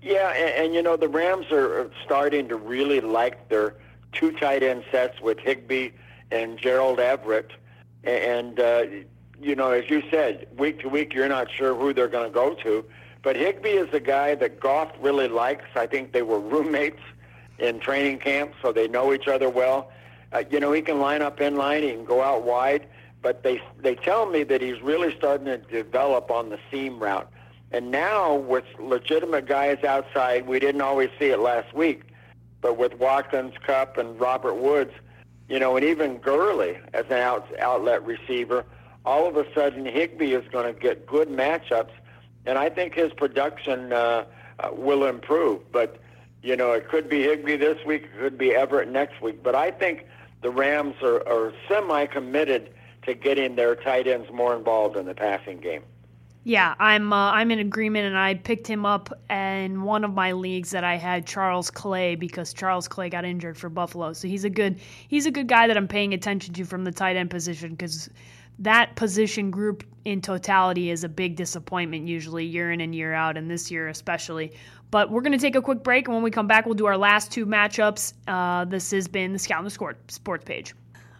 Yeah, 0.00 0.30
and, 0.30 0.66
and 0.66 0.74
you 0.74 0.82
know 0.82 0.96
the 0.96 1.08
Rams 1.08 1.50
are 1.50 1.90
starting 2.04 2.48
to 2.48 2.56
really 2.56 3.00
like 3.00 3.48
their 3.48 3.74
two 4.12 4.32
tight 4.32 4.62
end 4.62 4.84
sets 4.90 5.20
with 5.20 5.38
Higbee 5.38 5.90
and 6.30 6.58
Gerald 6.58 7.00
Everett, 7.00 7.50
and 8.04 8.60
uh, 8.60 8.84
you 9.40 9.56
know 9.56 9.70
as 9.70 9.90
you 9.90 10.02
said, 10.10 10.46
week 10.56 10.80
to 10.80 10.88
week 10.88 11.14
you're 11.14 11.28
not 11.28 11.50
sure 11.50 11.74
who 11.74 11.92
they're 11.92 12.08
going 12.08 12.30
to 12.30 12.34
go 12.34 12.54
to, 12.54 12.84
but 13.22 13.34
Higbee 13.34 13.70
is 13.70 13.92
a 13.92 14.00
guy 14.00 14.34
that 14.36 14.60
Goff 14.60 14.92
really 15.00 15.28
likes. 15.28 15.66
I 15.74 15.86
think 15.86 16.12
they 16.12 16.22
were 16.22 16.38
roommates 16.54 17.02
in 17.58 17.80
training 17.80 18.18
camp, 18.18 18.52
so 18.62 18.72
they 18.72 18.86
know 18.86 19.12
each 19.12 19.26
other 19.26 19.48
well. 19.48 19.90
Uh, 20.32 20.44
you 20.50 20.60
know 20.60 20.70
he 20.72 20.80
can 20.80 21.00
line 21.00 21.22
up 21.22 21.40
in 21.40 21.56
line, 21.56 21.82
he 21.82 21.90
can 21.90 22.04
go 22.04 22.22
out 22.22 22.44
wide, 22.44 22.86
but 23.20 23.42
they 23.42 23.60
they 23.78 23.96
tell 23.96 24.26
me 24.26 24.44
that 24.44 24.60
he's 24.60 24.80
really 24.80 25.12
starting 25.16 25.46
to 25.46 25.58
develop 25.58 26.30
on 26.30 26.50
the 26.50 26.58
seam 26.70 27.00
route. 27.00 27.28
And 27.70 27.90
now 27.90 28.34
with 28.34 28.64
legitimate 28.78 29.46
guys 29.46 29.84
outside, 29.84 30.46
we 30.46 30.58
didn't 30.58 30.80
always 30.80 31.10
see 31.18 31.26
it 31.26 31.38
last 31.38 31.74
week, 31.74 32.02
but 32.60 32.78
with 32.78 32.94
Watkins, 32.98 33.54
Kupp, 33.64 33.98
and 33.98 34.18
Robert 34.18 34.54
Woods, 34.54 34.92
you 35.48 35.58
know, 35.58 35.76
and 35.76 35.84
even 35.84 36.18
Gurley 36.18 36.78
as 36.94 37.04
an 37.06 37.18
out, 37.18 37.46
outlet 37.58 38.04
receiver, 38.04 38.64
all 39.04 39.26
of 39.26 39.36
a 39.36 39.46
sudden 39.54 39.84
Higbee 39.84 40.34
is 40.34 40.46
going 40.50 40.72
to 40.72 40.78
get 40.78 41.06
good 41.06 41.28
matchups, 41.28 41.92
and 42.46 42.58
I 42.58 42.70
think 42.70 42.94
his 42.94 43.12
production 43.12 43.92
uh, 43.92 44.24
uh, 44.60 44.70
will 44.72 45.04
improve. 45.04 45.70
But 45.70 45.98
you 46.42 46.56
know, 46.56 46.72
it 46.72 46.88
could 46.88 47.08
be 47.08 47.22
Higbee 47.22 47.56
this 47.56 47.84
week, 47.84 48.04
it 48.04 48.18
could 48.18 48.38
be 48.38 48.54
Everett 48.54 48.88
next 48.88 49.20
week. 49.20 49.42
But 49.42 49.54
I 49.54 49.70
think 49.70 50.06
the 50.42 50.50
Rams 50.50 50.94
are, 51.02 51.26
are 51.28 51.52
semi-committed 51.68 52.70
to 53.02 53.14
getting 53.14 53.56
their 53.56 53.74
tight 53.74 54.06
ends 54.06 54.30
more 54.32 54.54
involved 54.54 54.96
in 54.96 55.06
the 55.06 55.14
passing 55.14 55.58
game. 55.58 55.82
Yeah, 56.48 56.74
I'm 56.78 57.12
uh, 57.12 57.32
I'm 57.32 57.50
in 57.50 57.58
agreement, 57.58 58.06
and 58.06 58.16
I 58.16 58.32
picked 58.32 58.66
him 58.66 58.86
up 58.86 59.12
in 59.28 59.82
one 59.82 60.02
of 60.02 60.14
my 60.14 60.32
leagues 60.32 60.70
that 60.70 60.82
I 60.82 60.96
had 60.96 61.26
Charles 61.26 61.70
Clay 61.70 62.14
because 62.14 62.54
Charles 62.54 62.88
Clay 62.88 63.10
got 63.10 63.26
injured 63.26 63.58
for 63.58 63.68
Buffalo. 63.68 64.14
So 64.14 64.28
he's 64.28 64.44
a 64.44 64.48
good 64.48 64.80
he's 65.08 65.26
a 65.26 65.30
good 65.30 65.46
guy 65.46 65.66
that 65.66 65.76
I'm 65.76 65.86
paying 65.86 66.14
attention 66.14 66.54
to 66.54 66.64
from 66.64 66.84
the 66.84 66.90
tight 66.90 67.16
end 67.16 67.28
position 67.28 67.72
because 67.72 68.08
that 68.60 68.96
position 68.96 69.50
group 69.50 69.84
in 70.06 70.22
totality 70.22 70.88
is 70.90 71.04
a 71.04 71.08
big 71.10 71.36
disappointment 71.36 72.08
usually 72.08 72.46
year 72.46 72.72
in 72.72 72.80
and 72.80 72.94
year 72.94 73.12
out, 73.12 73.36
and 73.36 73.50
this 73.50 73.70
year 73.70 73.88
especially. 73.88 74.50
But 74.90 75.10
we're 75.10 75.20
going 75.20 75.32
to 75.32 75.38
take 75.38 75.54
a 75.54 75.60
quick 75.60 75.82
break, 75.82 76.08
and 76.08 76.14
when 76.14 76.24
we 76.24 76.30
come 76.30 76.46
back, 76.46 76.64
we'll 76.64 76.76
do 76.76 76.86
our 76.86 76.96
last 76.96 77.30
two 77.30 77.44
matchups. 77.44 78.14
Uh, 78.26 78.64
this 78.64 78.90
has 78.92 79.06
been 79.06 79.34
the 79.34 79.38
Scout 79.38 79.58
and 79.58 79.66
the 79.66 79.94
Sports 80.08 80.44
Paige. 80.46 80.74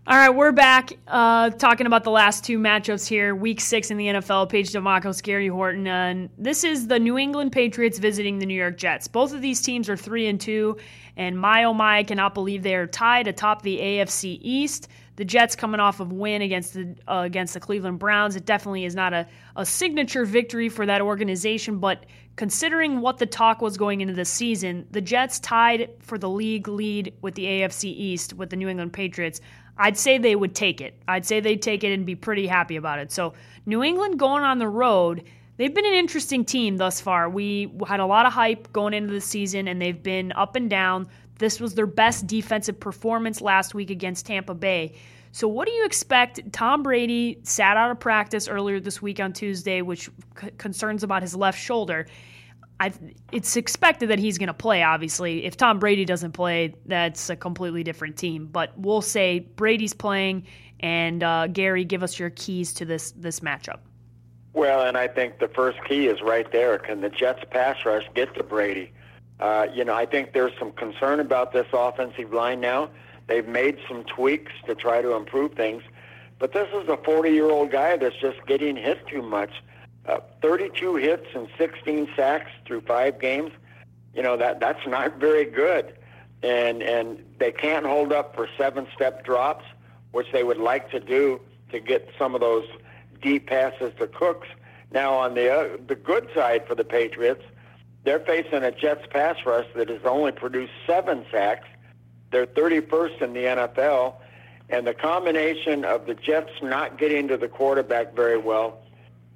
All 0.08 0.16
right, 0.16 0.30
we're 0.30 0.52
back 0.52 0.94
uh, 1.06 1.50
talking 1.50 1.86
about 1.86 2.02
the 2.02 2.10
last 2.10 2.42
two 2.42 2.58
matchups 2.58 3.06
here. 3.06 3.34
Week 3.34 3.60
six 3.60 3.90
in 3.90 3.98
the 3.98 4.06
NFL. 4.06 4.48
Paige 4.48 4.72
Dimakos, 4.72 5.22
Gary 5.22 5.48
Horton, 5.48 5.86
and 5.86 6.30
this 6.38 6.64
is 6.64 6.86
the 6.86 6.98
New 6.98 7.18
England 7.18 7.52
Patriots 7.52 7.98
visiting 7.98 8.38
the 8.38 8.46
New 8.46 8.54
York 8.54 8.78
Jets. 8.78 9.06
Both 9.06 9.34
of 9.34 9.42
these 9.42 9.60
teams 9.60 9.86
are 9.90 9.98
three 9.98 10.26
and 10.26 10.40
two, 10.40 10.78
and 11.18 11.38
my 11.38 11.64
oh 11.64 11.74
my, 11.74 11.98
I 11.98 12.04
cannot 12.04 12.32
believe 12.32 12.62
they 12.62 12.74
are 12.74 12.86
tied 12.86 13.26
atop 13.26 13.60
the 13.60 13.76
AFC 13.78 14.38
East. 14.40 14.88
the 15.16 15.26
Jets 15.26 15.54
coming 15.54 15.78
off 15.78 16.00
of 16.00 16.10
win 16.10 16.40
against 16.40 16.72
the 16.72 16.96
uh, 17.06 17.24
against 17.26 17.52
the 17.52 17.60
Cleveland 17.60 17.98
Browns. 17.98 18.34
It 18.34 18.46
definitely 18.46 18.86
is 18.86 18.94
not 18.94 19.12
a, 19.12 19.26
a 19.56 19.66
signature 19.66 20.24
victory 20.24 20.70
for 20.70 20.86
that 20.86 21.02
organization, 21.02 21.80
but 21.80 22.06
considering 22.36 23.02
what 23.02 23.18
the 23.18 23.26
talk 23.26 23.60
was 23.60 23.76
going 23.76 24.00
into 24.00 24.14
the 24.14 24.24
season, 24.24 24.86
the 24.90 25.02
Jets 25.02 25.38
tied 25.40 25.90
for 25.98 26.16
the 26.16 26.30
league 26.30 26.66
lead 26.66 27.12
with 27.20 27.34
the 27.34 27.44
AFC 27.44 27.86
East 27.86 28.32
with 28.32 28.48
the 28.48 28.56
New 28.56 28.68
England 28.68 28.94
Patriots. 28.94 29.42
I'd 29.78 29.96
say 29.96 30.18
they 30.18 30.34
would 30.36 30.54
take 30.54 30.80
it. 30.80 30.94
I'd 31.06 31.24
say 31.24 31.40
they'd 31.40 31.62
take 31.62 31.84
it 31.84 31.92
and 31.92 32.04
be 32.04 32.16
pretty 32.16 32.46
happy 32.46 32.76
about 32.76 32.98
it. 32.98 33.12
So, 33.12 33.34
New 33.64 33.82
England 33.82 34.18
going 34.18 34.42
on 34.42 34.58
the 34.58 34.68
road, 34.68 35.24
they've 35.56 35.74
been 35.74 35.86
an 35.86 35.94
interesting 35.94 36.44
team 36.44 36.76
thus 36.76 37.00
far. 37.00 37.28
We 37.30 37.72
had 37.86 38.00
a 38.00 38.06
lot 38.06 38.26
of 38.26 38.32
hype 38.32 38.72
going 38.72 38.94
into 38.94 39.12
the 39.12 39.20
season, 39.20 39.68
and 39.68 39.80
they've 39.80 40.02
been 40.02 40.32
up 40.32 40.56
and 40.56 40.68
down. 40.68 41.08
This 41.38 41.60
was 41.60 41.74
their 41.74 41.86
best 41.86 42.26
defensive 42.26 42.80
performance 42.80 43.40
last 43.40 43.74
week 43.74 43.90
against 43.90 44.26
Tampa 44.26 44.54
Bay. 44.54 44.94
So, 45.30 45.46
what 45.46 45.68
do 45.68 45.72
you 45.72 45.84
expect? 45.84 46.52
Tom 46.52 46.82
Brady 46.82 47.38
sat 47.44 47.76
out 47.76 47.90
of 47.90 48.00
practice 48.00 48.48
earlier 48.48 48.80
this 48.80 49.00
week 49.00 49.20
on 49.20 49.32
Tuesday, 49.32 49.82
which 49.82 50.10
c- 50.40 50.50
concerns 50.58 51.04
about 51.04 51.22
his 51.22 51.36
left 51.36 51.60
shoulder. 51.60 52.06
I, 52.80 52.92
it's 53.32 53.56
expected 53.56 54.10
that 54.10 54.18
he's 54.18 54.38
going 54.38 54.48
to 54.48 54.54
play, 54.54 54.82
obviously. 54.82 55.44
If 55.44 55.56
Tom 55.56 55.78
Brady 55.78 56.04
doesn't 56.04 56.32
play, 56.32 56.74
that's 56.86 57.28
a 57.28 57.36
completely 57.36 57.82
different 57.82 58.16
team. 58.16 58.46
But 58.46 58.72
we'll 58.78 59.02
say 59.02 59.40
Brady's 59.40 59.94
playing, 59.94 60.46
and 60.80 61.22
uh, 61.22 61.48
Gary, 61.48 61.84
give 61.84 62.02
us 62.02 62.18
your 62.18 62.30
keys 62.30 62.72
to 62.74 62.84
this 62.84 63.10
this 63.12 63.40
matchup. 63.40 63.80
Well, 64.52 64.86
and 64.86 64.96
I 64.96 65.08
think 65.08 65.38
the 65.40 65.48
first 65.48 65.78
key 65.84 66.06
is 66.06 66.22
right 66.22 66.50
there. 66.50 66.78
Can 66.78 67.00
the 67.00 67.10
Jets 67.10 67.42
pass 67.50 67.84
rush 67.84 68.04
get 68.14 68.34
to 68.34 68.42
Brady? 68.42 68.92
Uh, 69.40 69.66
you 69.72 69.84
know, 69.84 69.94
I 69.94 70.06
think 70.06 70.32
there's 70.32 70.52
some 70.58 70.72
concern 70.72 71.20
about 71.20 71.52
this 71.52 71.66
offensive 71.72 72.32
line 72.32 72.60
now. 72.60 72.90
They've 73.28 73.46
made 73.46 73.78
some 73.86 74.04
tweaks 74.04 74.52
to 74.66 74.74
try 74.74 75.02
to 75.02 75.12
improve 75.12 75.52
things, 75.52 75.82
but 76.38 76.52
this 76.52 76.68
is 76.74 76.88
a 76.88 76.96
40-year-old 76.96 77.70
guy 77.70 77.96
that's 77.96 78.16
just 78.16 78.44
getting 78.46 78.74
hit 78.74 79.06
too 79.06 79.22
much. 79.22 79.50
Uh, 80.08 80.20
32 80.40 80.96
hits 80.96 81.26
and 81.34 81.48
16 81.58 82.08
sacks 82.16 82.50
through 82.64 82.80
five 82.80 83.20
games. 83.20 83.52
You 84.14 84.22
know 84.22 84.38
that 84.38 84.58
that's 84.58 84.84
not 84.86 85.18
very 85.18 85.44
good, 85.44 85.92
and 86.42 86.82
and 86.82 87.22
they 87.38 87.52
can't 87.52 87.84
hold 87.84 88.12
up 88.12 88.34
for 88.34 88.48
seven-step 88.56 89.22
drops, 89.22 89.66
which 90.12 90.26
they 90.32 90.42
would 90.42 90.56
like 90.56 90.90
to 90.92 90.98
do 90.98 91.40
to 91.70 91.78
get 91.78 92.08
some 92.18 92.34
of 92.34 92.40
those 92.40 92.64
deep 93.20 93.48
passes 93.48 93.92
to 93.98 94.06
Cooks. 94.06 94.48
Now 94.90 95.12
on 95.12 95.34
the 95.34 95.54
uh, 95.54 95.76
the 95.86 95.94
good 95.94 96.30
side 96.34 96.66
for 96.66 96.74
the 96.74 96.84
Patriots, 96.84 97.44
they're 98.04 98.20
facing 98.20 98.64
a 98.64 98.72
Jets 98.72 99.06
pass 99.10 99.36
rush 99.44 99.66
that 99.76 99.90
has 99.90 100.00
only 100.04 100.32
produced 100.32 100.72
seven 100.86 101.26
sacks. 101.30 101.68
They're 102.30 102.46
31st 102.46 103.20
in 103.20 103.34
the 103.34 103.44
NFL, 103.44 104.14
and 104.70 104.86
the 104.86 104.94
combination 104.94 105.84
of 105.84 106.06
the 106.06 106.14
Jets 106.14 106.52
not 106.62 106.98
getting 106.98 107.28
to 107.28 107.36
the 107.36 107.48
quarterback 107.48 108.16
very 108.16 108.38
well 108.38 108.80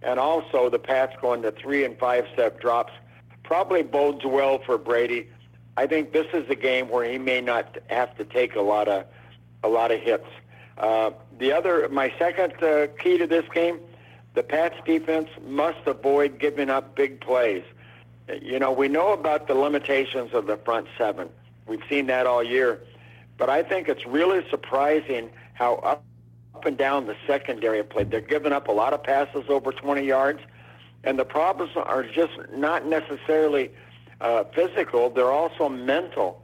and 0.02 0.18
also 0.18 0.68
the 0.68 0.78
Pats 0.78 1.14
going 1.20 1.42
to 1.42 1.52
three 1.52 1.84
and 1.84 1.98
five 1.98 2.26
step 2.32 2.60
drops 2.60 2.92
probably 3.42 3.82
bodes 3.82 4.24
well 4.24 4.58
for 4.58 4.78
Brady. 4.78 5.28
I 5.76 5.86
think 5.86 6.12
this 6.12 6.26
is 6.32 6.48
a 6.50 6.54
game 6.54 6.88
where 6.88 7.10
he 7.10 7.18
may 7.18 7.40
not 7.40 7.78
have 7.88 8.16
to 8.16 8.24
take 8.24 8.54
a 8.56 8.60
lot 8.60 8.88
of 8.88 9.04
a 9.62 9.68
lot 9.68 9.90
of 9.90 10.00
hits. 10.00 10.26
Uh, 10.76 11.10
the 11.38 11.52
other, 11.52 11.88
my 11.88 12.12
second 12.18 12.52
uh, 12.62 12.88
key 12.98 13.18
to 13.18 13.26
this 13.26 13.44
game, 13.54 13.78
the 14.34 14.42
Pats 14.42 14.76
defense 14.84 15.28
must 15.46 15.86
avoid 15.86 16.38
giving 16.38 16.70
up 16.70 16.96
big 16.96 17.20
plays. 17.20 17.62
You 18.40 18.58
know, 18.58 18.72
we 18.72 18.88
know 18.88 19.12
about 19.12 19.46
the 19.46 19.54
limitations 19.54 20.32
of 20.32 20.46
the 20.46 20.56
front 20.56 20.88
seven. 20.96 21.28
We've 21.66 21.82
seen 21.88 22.06
that 22.06 22.26
all 22.26 22.42
year, 22.42 22.80
but 23.38 23.50
I 23.50 23.62
think 23.62 23.88
it's 23.88 24.06
really 24.06 24.44
surprising 24.50 25.30
how 25.54 25.74
up 25.76 26.04
and 26.64 26.76
down 26.76 27.06
the 27.06 27.16
secondary 27.26 27.82
play. 27.82 28.04
They're 28.04 28.20
giving 28.20 28.52
up 28.52 28.68
a 28.68 28.72
lot 28.72 28.92
of 28.92 29.02
passes 29.02 29.44
over 29.48 29.72
20 29.72 30.02
yards, 30.02 30.40
and 31.04 31.18
the 31.18 31.24
problems 31.24 31.72
are 31.76 32.04
just 32.04 32.32
not 32.54 32.86
necessarily 32.86 33.70
uh, 34.20 34.44
physical. 34.54 35.10
They're 35.10 35.32
also 35.32 35.68
mental, 35.68 36.42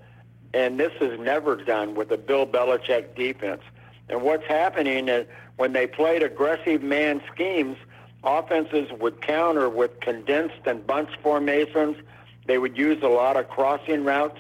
and 0.53 0.79
this 0.79 0.93
is 1.01 1.19
never 1.21 1.57
done 1.57 1.95
with 1.95 2.11
a 2.11 2.19
Bill 2.19 2.47
Belichick 2.47 3.15
defense. 3.15 3.63
And 4.09 4.23
what's 4.23 4.47
happening 4.47 5.09
is 5.09 5.27
when 5.57 5.73
they 5.73 5.87
played 5.87 6.23
aggressive 6.23 6.83
man 6.83 7.21
schemes, 7.33 7.77
offenses 8.25 8.91
would 8.99 9.21
counter 9.21 9.69
with 9.69 10.01
condensed 10.01 10.67
and 10.67 10.87
bunch 10.87 11.11
formations. 11.23 11.97
They 12.47 12.59
would 12.59 12.77
use 12.77 13.03
a 13.03 13.09
lot 13.09 13.37
of 13.37 13.49
crossing 13.49 14.05
routes 14.05 14.39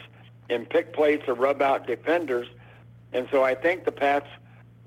and 0.50 0.68
pick 0.68 0.92
plays 0.94 1.20
to 1.26 1.34
rub 1.34 1.60
out 1.60 1.86
defenders. 1.86 2.48
And 3.12 3.28
so 3.30 3.44
I 3.44 3.54
think 3.54 3.84
the 3.84 3.92
Pats– 3.92 4.26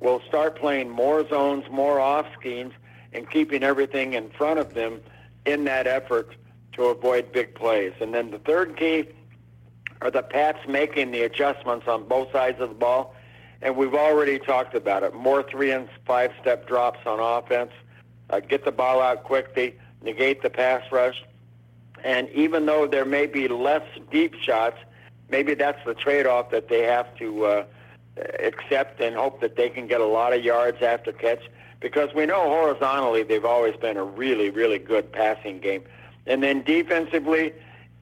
will 0.02 0.22
start 0.28 0.58
playing 0.58 0.90
more 0.90 1.28
zones, 1.30 1.64
more 1.72 2.00
off 2.00 2.26
schemes, 2.38 2.74
and 3.14 3.30
keeping 3.30 3.64
everything 3.64 4.14
in 4.14 4.30
front 4.32 4.60
of 4.60 4.74
them 4.74 5.00
in 5.46 5.64
that 5.66 5.88
effort 5.88 6.36
to 6.74 6.86
avoid 6.86 7.32
big 7.32 7.56
plays. 7.56 7.94
And 8.02 8.14
then 8.14 8.32
the 8.32 8.40
third 8.40 8.76
key 8.78 9.08
are 10.02 10.12
the 10.12 10.24
Pats 10.24 10.60
making 10.68 11.12
the 11.12 11.22
adjustments 11.22 11.88
on 11.88 12.08
both 12.08 12.32
sides 12.32 12.60
of 12.60 12.70
the 12.70 12.76
ball. 12.76 13.16
And 13.62 13.78
we've 13.78 13.94
already 13.94 14.40
talked 14.40 14.74
about 14.74 15.04
it. 15.04 15.14
More 15.14 15.44
three 15.44 15.72
and 15.72 15.88
five 16.06 16.32
step 16.42 16.68
drops 16.68 17.00
on 17.06 17.20
offense. 17.20 17.72
Uh, 18.30 18.40
get 18.40 18.66
the 18.66 18.72
ball 18.72 19.02
out 19.02 19.24
quickly, 19.24 19.76
negate 20.02 20.42
the 20.42 20.50
pass 20.50 20.84
rush. 20.92 21.24
And 22.04 22.30
even 22.30 22.66
though 22.66 22.88
there 22.88 23.06
may 23.06 23.28
be 23.28 23.48
less 23.48 23.84
deep 24.10 24.34
shots, 24.36 24.78
maybe 25.30 25.54
that's 25.54 25.84
the 25.86 25.94
trade 25.94 26.26
off 26.26 26.50
that 26.50 26.70
they 26.70 26.82
have 26.84 27.14
to 27.18 27.46
uh, 27.46 27.66
accept 28.18 29.00
and 29.00 29.16
hope 29.16 29.42
that 29.42 29.56
they 29.56 29.70
can 29.70 29.88
get 29.88 30.02
a 30.02 30.06
lot 30.06 30.34
of 30.34 30.44
yards 30.44 30.82
after 30.82 31.12
catch 31.12 31.44
because 31.80 32.14
we 32.14 32.26
know 32.26 32.44
horizontally 32.44 33.24
they've 33.24 33.46
always 33.46 33.76
been 33.78 33.98
a 33.98 34.04
really, 34.04 34.50
really 34.50 34.78
good 34.78 35.12
passing 35.12 35.60
game. 35.60 35.84
And 36.28 36.44
then 36.44 36.62
defensively, 36.64 37.54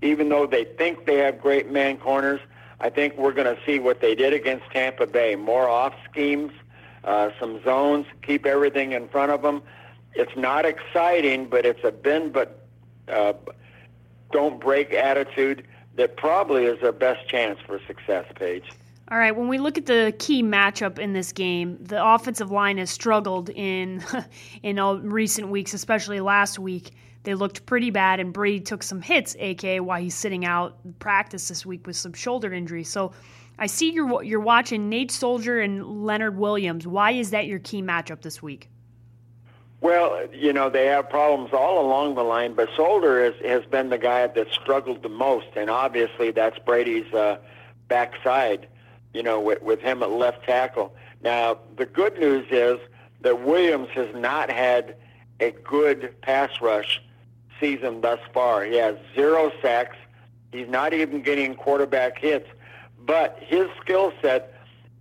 even 0.01 0.29
though 0.29 0.45
they 0.45 0.65
think 0.65 1.05
they 1.05 1.17
have 1.17 1.41
great 1.41 1.71
man 1.71 1.97
corners, 1.97 2.41
I 2.81 2.89
think 2.89 3.17
we're 3.17 3.33
going 3.33 3.53
to 3.53 3.61
see 3.65 3.79
what 3.79 4.01
they 4.01 4.15
did 4.15 4.33
against 4.33 4.65
Tampa 4.71 5.07
Bay. 5.07 5.35
More 5.35 5.67
off 5.67 5.93
schemes, 6.09 6.51
uh, 7.03 7.29
some 7.39 7.63
zones, 7.63 8.05
keep 8.21 8.45
everything 8.45 8.91
in 8.91 9.07
front 9.09 9.31
of 9.31 9.41
them. 9.41 9.61
It's 10.13 10.35
not 10.35 10.65
exciting, 10.65 11.47
but 11.47 11.65
it's 11.65 11.83
a 11.83 11.91
bend 11.91 12.33
but 12.33 12.65
uh, 13.07 13.33
don't 14.31 14.59
break 14.59 14.93
attitude 14.93 15.65
that 15.95 16.17
probably 16.17 16.65
is 16.65 16.79
their 16.81 16.91
best 16.91 17.27
chance 17.27 17.59
for 17.65 17.79
success, 17.87 18.25
Paige. 18.35 18.69
All 19.11 19.17
right, 19.17 19.35
when 19.35 19.47
we 19.47 19.57
look 19.57 19.79
at 19.79 19.87
the 19.87 20.13
key 20.19 20.43
matchup 20.43 20.99
in 20.99 21.13
this 21.13 21.31
game, 21.31 21.79
the 21.81 22.03
offensive 22.05 22.51
line 22.51 22.77
has 22.77 22.91
struggled 22.91 23.49
in 23.49 24.03
in 24.63 24.77
all 24.77 24.99
recent 24.99 25.49
weeks, 25.49 25.73
especially 25.73 26.19
last 26.19 26.59
week. 26.59 26.91
They 27.23 27.33
looked 27.33 27.65
pretty 27.65 27.89
bad, 27.89 28.19
and 28.19 28.31
Brady 28.31 28.59
took 28.59 28.83
some 28.83 29.01
hits, 29.01 29.35
aka 29.39 29.79
why 29.79 30.01
he's 30.01 30.13
sitting 30.13 30.45
out 30.45 30.77
practice 30.99 31.47
this 31.47 31.65
week 31.65 31.87
with 31.87 31.95
some 31.95 32.13
shoulder 32.13 32.53
injury. 32.53 32.83
So, 32.83 33.11
I 33.57 33.65
see 33.65 33.91
you're 33.91 34.21
you're 34.21 34.39
watching 34.39 34.89
Nate 34.89 35.11
Solder 35.11 35.59
and 35.59 36.05
Leonard 36.05 36.37
Williams. 36.37 36.85
Why 36.85 37.11
is 37.11 37.31
that 37.31 37.47
your 37.47 37.59
key 37.59 37.81
matchup 37.81 38.21
this 38.21 38.43
week? 38.43 38.69
Well, 39.81 40.27
you 40.31 40.53
know 40.53 40.69
they 40.69 40.85
have 40.85 41.09
problems 41.09 41.51
all 41.51 41.83
along 41.83 42.13
the 42.13 42.23
line, 42.23 42.53
but 42.53 42.69
Solder 42.75 43.23
has 43.23 43.33
has 43.43 43.65
been 43.65 43.89
the 43.89 43.97
guy 43.97 44.27
that 44.27 44.51
struggled 44.51 45.01
the 45.01 45.09
most, 45.09 45.47
and 45.55 45.67
obviously 45.71 46.29
that's 46.29 46.59
Brady's 46.59 47.11
uh, 47.11 47.39
backside 47.87 48.67
you 49.13 49.23
know, 49.23 49.39
with, 49.39 49.61
with 49.61 49.81
him 49.81 50.03
at 50.03 50.11
left 50.11 50.43
tackle. 50.45 50.93
Now, 51.21 51.59
the 51.77 51.85
good 51.85 52.17
news 52.19 52.45
is 52.51 52.79
that 53.21 53.41
Williams 53.41 53.89
has 53.93 54.13
not 54.15 54.49
had 54.49 54.95
a 55.39 55.51
good 55.51 56.19
pass 56.21 56.49
rush 56.61 57.01
season 57.59 58.01
thus 58.01 58.19
far. 58.33 58.63
He 58.63 58.75
has 58.75 58.95
zero 59.15 59.51
sacks. 59.61 59.97
He's 60.51 60.67
not 60.67 60.93
even 60.93 61.21
getting 61.21 61.55
quarterback 61.55 62.17
hits. 62.17 62.47
But 63.05 63.39
his 63.41 63.67
skill 63.81 64.13
set 64.21 64.53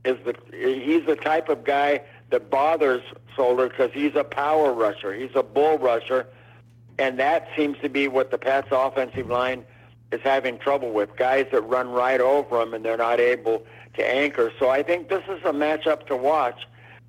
is 0.05 0.17
the 0.25 0.35
he's 0.53 1.05
the 1.07 1.17
type 1.17 1.49
of 1.49 1.65
guy 1.65 2.03
that 2.31 2.51
bothers 2.51 3.03
Solder 3.37 3.69
because 3.69 3.91
he's 3.93 4.15
a 4.15 4.25
power 4.25 4.73
rusher. 4.73 5.15
He's 5.15 5.35
a 5.35 5.43
bull 5.43 5.79
rusher, 5.79 6.27
and 6.99 7.19
that 7.19 7.49
seems 7.57 7.79
to 7.83 7.89
be 7.89 8.09
what 8.09 8.31
the 8.31 8.39
Pats' 8.39 8.69
offensive 8.71 9.29
line 9.29 9.65
is 10.13 10.21
having 10.23 10.59
trouble 10.59 10.93
with. 10.93 11.15
Guys 11.17 11.47
that 11.53 11.63
run 11.63 11.91
right 11.91 12.21
over 12.21 12.61
him 12.63 12.75
and 12.75 12.85
they're 12.85 12.97
not 12.97 13.21
able 13.21 13.65
to 13.99 14.07
anchor. 14.07 14.53
So 14.59 14.71
I 14.71 14.83
think 14.83 15.09
this 15.09 15.23
is 15.29 15.41
a 15.45 15.53
matchup 15.53 16.07
to 16.07 16.17
watch 16.17 16.67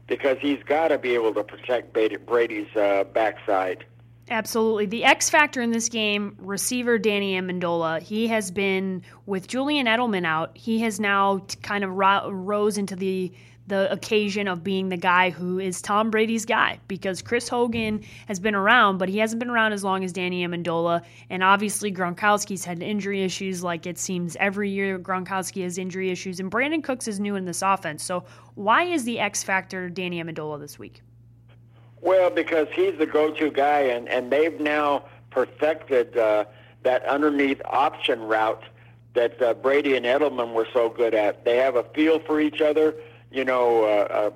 because 0.08 0.38
he's 0.40 0.62
got 0.64 0.90
to 0.90 0.98
be 0.98 1.14
able 1.14 1.34
to 1.36 1.44
protect 1.44 1.94
Brady's 1.94 2.76
uh, 2.76 3.06
backside. 3.14 3.86
Absolutely. 4.32 4.86
The 4.86 5.06
X 5.06 5.30
factor 5.30 5.62
in 5.62 5.72
this 5.72 5.90
game, 5.90 6.36
receiver 6.40 7.00
Danny 7.00 7.40
Amendola, 7.40 8.00
he 8.00 8.28
has 8.28 8.52
been 8.52 9.02
with 9.26 9.48
Julian 9.48 9.88
Edelman 9.88 10.26
out. 10.26 10.56
He 10.56 10.80
has 10.80 11.00
now 11.00 11.40
kind 11.64 11.84
of 11.84 11.92
ro- 11.92 12.30
rose 12.30 12.78
into 12.78 12.96
the 12.96 13.32
the 13.70 13.92
occasion 13.92 14.48
of 14.48 14.64
being 14.64 14.90
the 14.90 14.98
guy 14.98 15.30
who 15.30 15.60
is 15.60 15.82
Tom 15.82 16.10
Brady's 16.10 16.46
guy 16.46 16.80
because 16.88 17.22
Chris 17.22 17.48
Hogan 17.48 18.04
has 18.28 18.40
been 18.40 18.56
around, 18.56 18.98
but 18.98 19.08
he 19.08 19.20
hasn't 19.20 19.40
been 19.40 19.50
around 19.50 19.74
as 19.74 19.84
long 19.84 20.04
as 20.04 20.12
Danny 20.12 20.46
Amendola. 20.46 21.04
And 21.30 21.44
obviously, 21.44 21.92
Gronkowski's 21.92 22.66
had 22.66 22.82
injury 22.82 23.24
issues, 23.24 23.64
like 23.64 23.86
it 23.86 23.98
seems 23.98 24.36
every 24.38 24.70
year 24.70 25.00
Gronkowski 25.00 25.64
has 25.64 25.78
injury 25.78 26.10
issues. 26.10 26.40
And 26.40 26.52
Brandin 26.52 26.84
Cooks 26.84 27.08
is 27.08 27.20
new 27.20 27.36
in 27.36 27.46
this 27.46 27.62
offense. 27.62 28.04
So, 28.04 28.26
why 28.56 28.84
is 28.84 29.04
the 29.06 29.20
X 29.20 29.44
factor 29.44 29.88
Danny 29.90 30.22
Amendola 30.22 30.60
this 30.60 30.80
week? 30.80 31.02
Well, 32.02 32.30
because 32.30 32.68
he's 32.74 32.98
the 32.98 33.06
go 33.06 33.32
to 33.32 33.52
guy, 33.52 33.82
and, 33.82 34.10
and 34.10 34.32
they've 34.32 34.60
now 34.60 35.06
perfected 35.30 36.18
uh, 36.18 36.46
that 36.84 37.06
underneath 37.06 37.62
option 37.66 38.22
route 38.24 38.64
that 39.14 39.42
uh, 39.42 39.54
Brady 39.54 39.96
and 39.96 40.06
Edelman 40.06 40.54
were 40.54 40.68
so 40.74 40.90
good 40.90 41.14
at. 41.14 41.46
They 41.46 41.58
have 41.58 41.76
a 41.76 41.84
feel 41.84 42.20
for 42.20 42.40
each 42.40 42.62
other 42.62 42.96
you 43.32 43.46
know, 43.46 43.84
uh, 43.84 44.32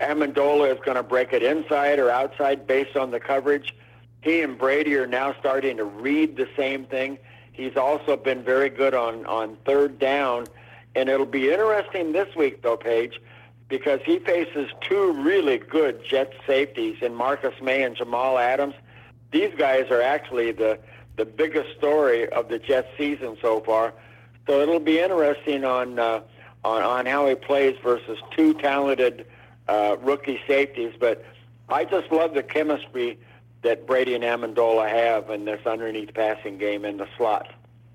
uh, 0.00 0.04
Amendola 0.04 0.72
is 0.72 0.80
going 0.84 0.96
to 0.96 1.02
break 1.02 1.32
it 1.32 1.42
inside 1.42 1.98
or 1.98 2.10
outside 2.10 2.66
based 2.66 2.96
on 2.96 3.10
the 3.10 3.20
coverage. 3.20 3.74
He 4.20 4.42
and 4.42 4.58
Brady 4.58 4.94
are 4.96 5.06
now 5.06 5.34
starting 5.38 5.76
to 5.78 5.84
read 5.84 6.36
the 6.36 6.48
same 6.56 6.84
thing. 6.84 7.18
He's 7.52 7.76
also 7.76 8.16
been 8.16 8.42
very 8.42 8.70
good 8.70 8.94
on, 8.94 9.26
on 9.26 9.56
third 9.64 9.98
down. 9.98 10.46
And 10.94 11.08
it'll 11.08 11.26
be 11.26 11.50
interesting 11.50 12.12
this 12.12 12.34
week, 12.36 12.62
though, 12.62 12.76
Paige, 12.76 13.20
because 13.68 14.00
he 14.04 14.18
faces 14.18 14.70
two 14.80 15.12
really 15.12 15.58
good 15.58 16.04
Jet 16.04 16.32
safeties 16.46 16.96
in 17.00 17.14
Marcus 17.14 17.54
Maye 17.62 17.82
and 17.82 17.96
Jamal 17.96 18.38
Adams. 18.38 18.74
These 19.30 19.54
guys 19.56 19.90
are 19.90 20.02
actually 20.02 20.52
the, 20.52 20.78
the 21.16 21.24
biggest 21.24 21.76
story 21.78 22.28
of 22.28 22.48
the 22.48 22.58
Jets 22.58 22.88
season 22.98 23.36
so 23.40 23.60
far. 23.60 23.94
So 24.46 24.60
it'll 24.60 24.80
be 24.80 24.98
interesting 24.98 25.64
on 25.64 25.98
uh, 25.98 26.20
on, 26.64 26.82
on 26.82 27.06
how 27.06 27.26
he 27.26 27.34
plays 27.34 27.76
versus 27.82 28.18
two 28.36 28.54
talented 28.54 29.26
uh, 29.68 29.96
rookie 30.00 30.40
safeties. 30.46 30.94
But 30.98 31.24
I 31.68 31.84
just 31.84 32.10
love 32.12 32.34
the 32.34 32.42
chemistry 32.42 33.18
that 33.62 33.86
Brady 33.86 34.14
and 34.14 34.24
Amendola 34.24 34.88
have 34.88 35.30
in 35.30 35.44
this 35.44 35.64
underneath 35.66 36.12
passing 36.14 36.58
game 36.58 36.84
in 36.84 36.96
the 36.96 37.06
slot. 37.16 37.48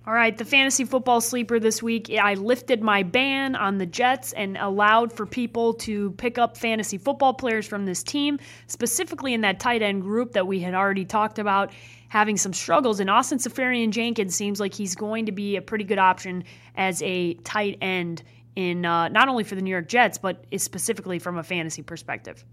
All 0.08 0.14
right, 0.14 0.38
the 0.38 0.46
fantasy 0.46 0.86
football 0.86 1.20
sleeper 1.20 1.60
this 1.60 1.84
week. 1.84 2.10
I 2.10 2.36
lifted 2.36 2.82
my 2.82 3.04
ban 3.04 3.58
on 3.58 3.78
the 3.78 3.86
Jets 3.86 4.32
and 4.32 4.56
allowed 4.58 5.12
for 5.12 5.26
people 5.26 5.74
to 5.74 6.12
pick 6.12 6.38
up 6.38 6.56
fantasy 6.56 6.98
football 6.98 7.34
players 7.34 7.68
from 7.68 7.86
this 7.86 8.04
team, 8.04 8.40
specifically 8.68 9.34
in 9.34 9.42
that 9.42 9.60
tight 9.60 9.82
end 9.82 10.04
group 10.04 10.32
that 10.32 10.48
we 10.48 10.62
had 10.62 10.74
already 10.74 11.04
talked 11.04 11.40
about 11.40 11.74
having 12.08 12.38
some 12.38 12.54
struggles. 12.54 13.02
And 13.02 13.10
Austin 13.10 13.38
Seferian-Jenkins 13.38 14.34
seems 14.34 14.62
like 14.62 14.74
he's 14.74 14.96
going 14.96 15.26
to 15.26 15.34
be 15.34 15.58
a 15.58 15.62
pretty 15.62 15.84
good 15.84 16.00
option 16.00 16.46
as 16.78 17.02
a 17.02 17.34
tight 17.44 17.78
end 17.82 18.24
in 18.58 18.86
uh, 18.86 19.08
not 19.10 19.30
only 19.30 19.44
for 19.44 19.54
the 19.54 19.62
New 19.62 19.70
York 19.70 19.88
Jets, 19.88 20.18
but 20.18 20.44
specifically 20.58 21.20
from 21.20 21.38
a 21.38 21.44
fantasy 21.44 21.84
perspective. 21.84 22.44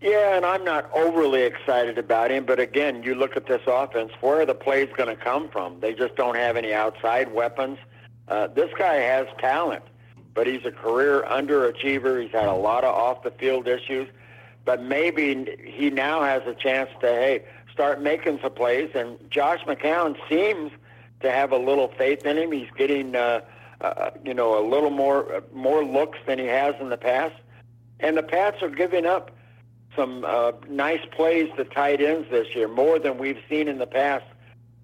Yeah, 0.00 0.36
and 0.36 0.46
I'm 0.46 0.64
not 0.64 0.90
overly 0.94 1.42
excited 1.42 1.98
about 1.98 2.30
him. 2.30 2.46
But 2.46 2.60
again, 2.60 3.02
you 3.02 3.14
look 3.14 3.36
at 3.36 3.46
this 3.46 3.60
offense, 3.66 4.10
where 4.22 4.40
are 4.40 4.46
the 4.46 4.54
plays 4.54 4.88
going 4.96 5.14
to 5.14 5.22
come 5.22 5.50
from? 5.50 5.80
They 5.80 5.92
just 5.92 6.16
don't 6.16 6.34
have 6.34 6.56
any 6.56 6.72
outside 6.72 7.30
weapons. 7.34 7.78
Uh, 8.26 8.46
this 8.46 8.70
guy 8.78 8.94
has 8.94 9.26
talent, 9.38 9.82
but 10.32 10.46
he's 10.46 10.64
a 10.64 10.72
career 10.72 11.26
underachiever. 11.28 12.22
He's 12.22 12.32
had 12.32 12.46
a 12.46 12.54
lot 12.54 12.82
of 12.82 12.94
off 12.94 13.22
the 13.22 13.32
field 13.32 13.68
issues. 13.68 14.08
But 14.64 14.82
maybe 14.82 15.58
he 15.62 15.90
now 15.90 16.22
has 16.22 16.42
a 16.46 16.54
chance 16.54 16.88
to, 17.02 17.06
hey, 17.06 17.44
start 17.70 18.00
making 18.00 18.38
some 18.40 18.52
plays. 18.52 18.90
And 18.94 19.18
Josh 19.30 19.60
McCown 19.66 20.16
seems 20.26 20.72
to 21.20 21.30
have 21.30 21.52
a 21.52 21.58
little 21.58 21.88
faith 21.98 22.24
in 22.24 22.38
him. 22.38 22.50
He's 22.50 22.70
getting. 22.78 23.14
Uh, 23.14 23.42
uh, 23.80 24.10
you 24.24 24.34
know, 24.34 24.58
a 24.58 24.64
little 24.68 24.90
more 24.90 25.34
uh, 25.34 25.40
more 25.52 25.84
looks 25.84 26.18
than 26.26 26.38
he 26.38 26.46
has 26.46 26.74
in 26.80 26.88
the 26.88 26.96
past. 26.96 27.34
And 28.00 28.16
the 28.16 28.22
Pats 28.22 28.62
are 28.62 28.68
giving 28.68 29.06
up 29.06 29.30
some 29.94 30.24
uh, 30.26 30.52
nice 30.68 31.00
plays 31.12 31.50
to 31.56 31.64
tight 31.64 32.00
ends 32.02 32.28
this 32.30 32.54
year, 32.54 32.68
more 32.68 32.98
than 32.98 33.18
we've 33.18 33.40
seen 33.48 33.68
in 33.68 33.78
the 33.78 33.86
past. 33.86 34.26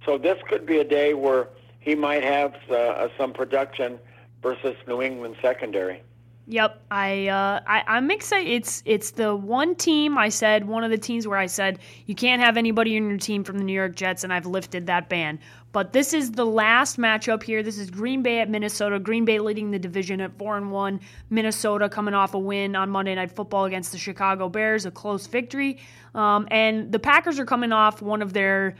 So 0.05 0.19
this 0.19 0.39
could 0.49 0.67
be 0.67 0.79
a 0.79 0.85
day 0.85 1.15
where 1.15 1.49
he 1.79 1.95
might 1.95 2.25
have 2.25 2.55
uh, 2.71 3.09
some 3.19 3.33
production 3.33 3.99
versus 4.43 4.77
New 4.87 5.03
England 5.03 5.37
secondary. 5.43 6.03
Yep, 6.49 6.83
I, 6.91 7.29
uh, 7.29 7.61
I 7.67 7.85
I'm 7.87 8.11
excited. 8.11 8.51
It's 8.51 8.83
it's 8.85 9.13
the 9.13 9.37
one 9.37 9.77
team 9.77 10.19
I 10.19 10.29
said 10.29 10.67
one 10.67 10.83
of 10.83 10.91
the 10.91 10.99
teams 10.99 11.27
where 11.29 11.39
I 11.39 11.47
said 11.47 11.79
you 12.07 12.17
can't 12.17 12.43
have 12.43 12.57
anybody 12.57 12.97
in 12.97 13.09
your 13.09 13.19
team 13.19 13.45
from 13.45 13.59
the 13.59 13.65
New 13.65 13.73
York 13.73 13.95
Jets, 13.95 14.25
and 14.25 14.33
I've 14.33 14.47
lifted 14.47 14.87
that 14.87 15.09
ban. 15.09 15.39
But 15.73 15.95
this 15.95 16.13
is 16.13 16.33
the 16.33 16.45
last 16.45 16.99
matchup 16.99 17.43
here. 17.43 17.63
This 17.63 17.79
is 17.79 17.91
Green 17.91 18.23
Bay 18.23 18.41
at 18.41 18.51
Minnesota. 18.51 18.99
Green 18.99 19.25
Bay 19.25 19.39
leading 19.39 19.71
the 19.71 19.79
division 19.79 20.21
at 20.21 20.37
four 20.37 20.59
and 20.59 20.71
one. 20.71 21.01
Minnesota 21.31 21.89
coming 21.89 22.13
off 22.13 22.35
a 22.35 22.39
win 22.39 22.77
on 22.77 22.91
Monday 22.91 23.15
Night 23.15 23.33
Football 23.33 23.65
against 23.65 23.91
the 23.91 23.99
Chicago 23.99 24.51
Bears, 24.51 24.85
a 24.85 24.91
close 24.91 25.27
victory. 25.27 25.79
Um, 26.15 26.47
and 26.51 26.93
the 26.93 26.99
Packers 26.99 27.39
are 27.39 27.47
coming 27.47 27.73
off 27.73 28.03
one 28.03 28.21
of 28.21 28.35
their 28.35 28.77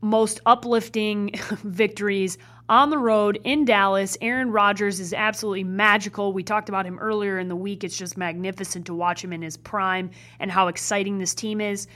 most 0.00 0.40
uplifting 0.46 1.34
victories 1.62 2.38
on 2.70 2.88
the 2.88 2.96
road 2.96 3.38
in 3.44 3.66
Dallas. 3.66 4.16
Aaron 4.22 4.50
Rodgers 4.50 4.98
is 4.98 5.12
absolutely 5.12 5.64
magical. 5.64 6.32
We 6.32 6.42
talked 6.42 6.70
about 6.70 6.86
him 6.86 6.98
earlier 7.00 7.38
in 7.38 7.48
the 7.48 7.56
week. 7.56 7.84
It's 7.84 7.98
just 7.98 8.16
magnificent 8.16 8.86
to 8.86 8.94
watch 8.94 9.22
him 9.22 9.34
in 9.34 9.42
his 9.42 9.58
prime 9.58 10.10
and 10.38 10.50
how 10.50 10.68
exciting 10.68 11.18
this 11.18 11.34
team 11.34 11.60
is. 11.60 11.86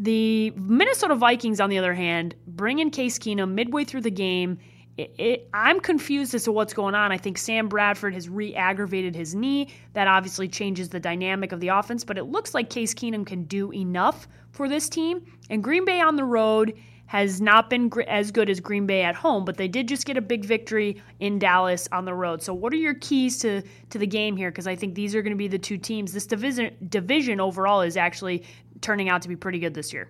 The 0.00 0.50
Minnesota 0.52 1.14
Vikings, 1.14 1.60
on 1.60 1.68
the 1.68 1.76
other 1.76 1.92
hand, 1.92 2.34
bring 2.46 2.78
in 2.78 2.90
Case 2.90 3.18
Keenum 3.18 3.50
midway 3.50 3.84
through 3.84 4.00
the 4.00 4.10
game. 4.10 4.56
It, 4.96 5.14
it, 5.18 5.48
I'm 5.52 5.78
confused 5.78 6.34
as 6.34 6.44
to 6.44 6.52
what's 6.52 6.72
going 6.72 6.94
on. 6.94 7.12
I 7.12 7.18
think 7.18 7.36
Sam 7.36 7.68
Bradford 7.68 8.14
has 8.14 8.26
re 8.26 8.54
aggravated 8.54 9.14
his 9.14 9.34
knee. 9.34 9.74
That 9.92 10.08
obviously 10.08 10.48
changes 10.48 10.88
the 10.88 11.00
dynamic 11.00 11.52
of 11.52 11.60
the 11.60 11.68
offense, 11.68 12.02
but 12.02 12.16
it 12.16 12.24
looks 12.24 12.54
like 12.54 12.70
Case 12.70 12.94
Keenum 12.94 13.26
can 13.26 13.44
do 13.44 13.74
enough 13.74 14.26
for 14.52 14.70
this 14.70 14.88
team. 14.88 15.22
And 15.50 15.62
Green 15.62 15.84
Bay 15.84 16.00
on 16.00 16.16
the 16.16 16.24
road 16.24 16.72
has 17.04 17.40
not 17.40 17.68
been 17.68 17.90
as 18.06 18.30
good 18.30 18.48
as 18.48 18.58
Green 18.58 18.86
Bay 18.86 19.02
at 19.02 19.14
home, 19.16 19.44
but 19.44 19.58
they 19.58 19.68
did 19.68 19.86
just 19.86 20.06
get 20.06 20.16
a 20.16 20.22
big 20.22 20.46
victory 20.46 21.02
in 21.18 21.38
Dallas 21.38 21.88
on 21.92 22.06
the 22.06 22.14
road. 22.14 22.40
So, 22.40 22.54
what 22.54 22.72
are 22.72 22.76
your 22.76 22.94
keys 22.94 23.38
to 23.40 23.62
to 23.90 23.98
the 23.98 24.06
game 24.06 24.34
here? 24.34 24.50
Because 24.50 24.66
I 24.66 24.76
think 24.76 24.94
these 24.94 25.14
are 25.14 25.20
going 25.20 25.32
to 25.32 25.36
be 25.36 25.48
the 25.48 25.58
two 25.58 25.76
teams. 25.76 26.14
This 26.14 26.24
division 26.24 26.74
division 26.88 27.38
overall 27.38 27.82
is 27.82 27.98
actually 27.98 28.44
turning 28.80 29.08
out 29.08 29.22
to 29.22 29.28
be 29.28 29.36
pretty 29.36 29.58
good 29.58 29.74
this 29.74 29.92
year. 29.92 30.08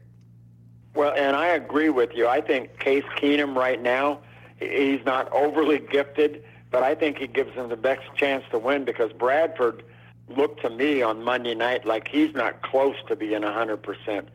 Well, 0.94 1.12
and 1.16 1.36
I 1.36 1.48
agree 1.48 1.90
with 1.90 2.10
you. 2.14 2.26
I 2.26 2.40
think 2.40 2.78
Case 2.78 3.04
Keenum 3.16 3.54
right 3.54 3.80
now, 3.80 4.20
he's 4.58 5.04
not 5.04 5.30
overly 5.32 5.78
gifted, 5.78 6.42
but 6.70 6.82
I 6.82 6.94
think 6.94 7.18
he 7.18 7.26
gives 7.26 7.54
them 7.54 7.68
the 7.68 7.76
best 7.76 8.02
chance 8.14 8.44
to 8.50 8.58
win 8.58 8.84
because 8.84 9.12
Bradford 9.12 9.84
looked 10.28 10.62
to 10.62 10.70
me 10.70 11.02
on 11.02 11.22
Monday 11.22 11.54
night 11.54 11.84
like 11.84 12.08
he's 12.08 12.34
not 12.34 12.62
close 12.62 12.96
to 13.08 13.16
being 13.16 13.42
100%. 13.42 14.26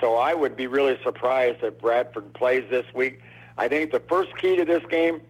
So 0.00 0.16
I 0.16 0.34
would 0.34 0.56
be 0.56 0.66
really 0.66 0.98
surprised 1.02 1.62
if 1.62 1.78
Bradford 1.78 2.32
plays 2.34 2.64
this 2.70 2.86
week. 2.94 3.20
I 3.56 3.68
think 3.68 3.92
the 3.92 4.00
first 4.00 4.36
key 4.38 4.56
to 4.56 4.64
this 4.64 4.82
game 4.90 5.20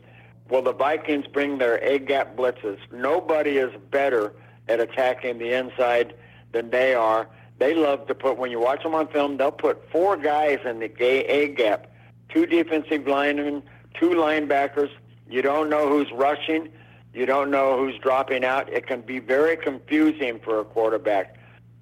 will 0.48 0.62
the 0.62 0.72
Vikings 0.72 1.26
bring 1.26 1.58
their 1.58 1.76
A 1.78 1.98
gap 1.98 2.36
blitzes. 2.36 2.78
Nobody 2.92 3.58
is 3.58 3.72
better 3.90 4.34
at 4.68 4.80
attacking 4.80 5.38
the 5.38 5.52
inside 5.52 6.14
than 6.52 6.70
they 6.70 6.94
are. 6.94 7.28
They 7.58 7.74
love 7.74 8.06
to 8.08 8.14
put, 8.14 8.36
when 8.36 8.50
you 8.50 8.60
watch 8.60 8.82
them 8.82 8.94
on 8.94 9.08
film, 9.08 9.36
they'll 9.36 9.52
put 9.52 9.90
four 9.90 10.16
guys 10.16 10.58
in 10.64 10.80
the 10.80 10.90
A 11.02 11.48
gap, 11.48 11.86
two 12.28 12.46
defensive 12.46 13.06
linemen, 13.06 13.62
two 13.98 14.10
linebackers. 14.10 14.90
You 15.28 15.42
don't 15.42 15.70
know 15.70 15.88
who's 15.88 16.10
rushing. 16.12 16.68
You 17.12 17.26
don't 17.26 17.50
know 17.50 17.78
who's 17.78 17.96
dropping 17.98 18.44
out. 18.44 18.72
It 18.72 18.86
can 18.86 19.00
be 19.00 19.20
very 19.20 19.56
confusing 19.56 20.40
for 20.40 20.58
a 20.58 20.64
quarterback. 20.64 21.36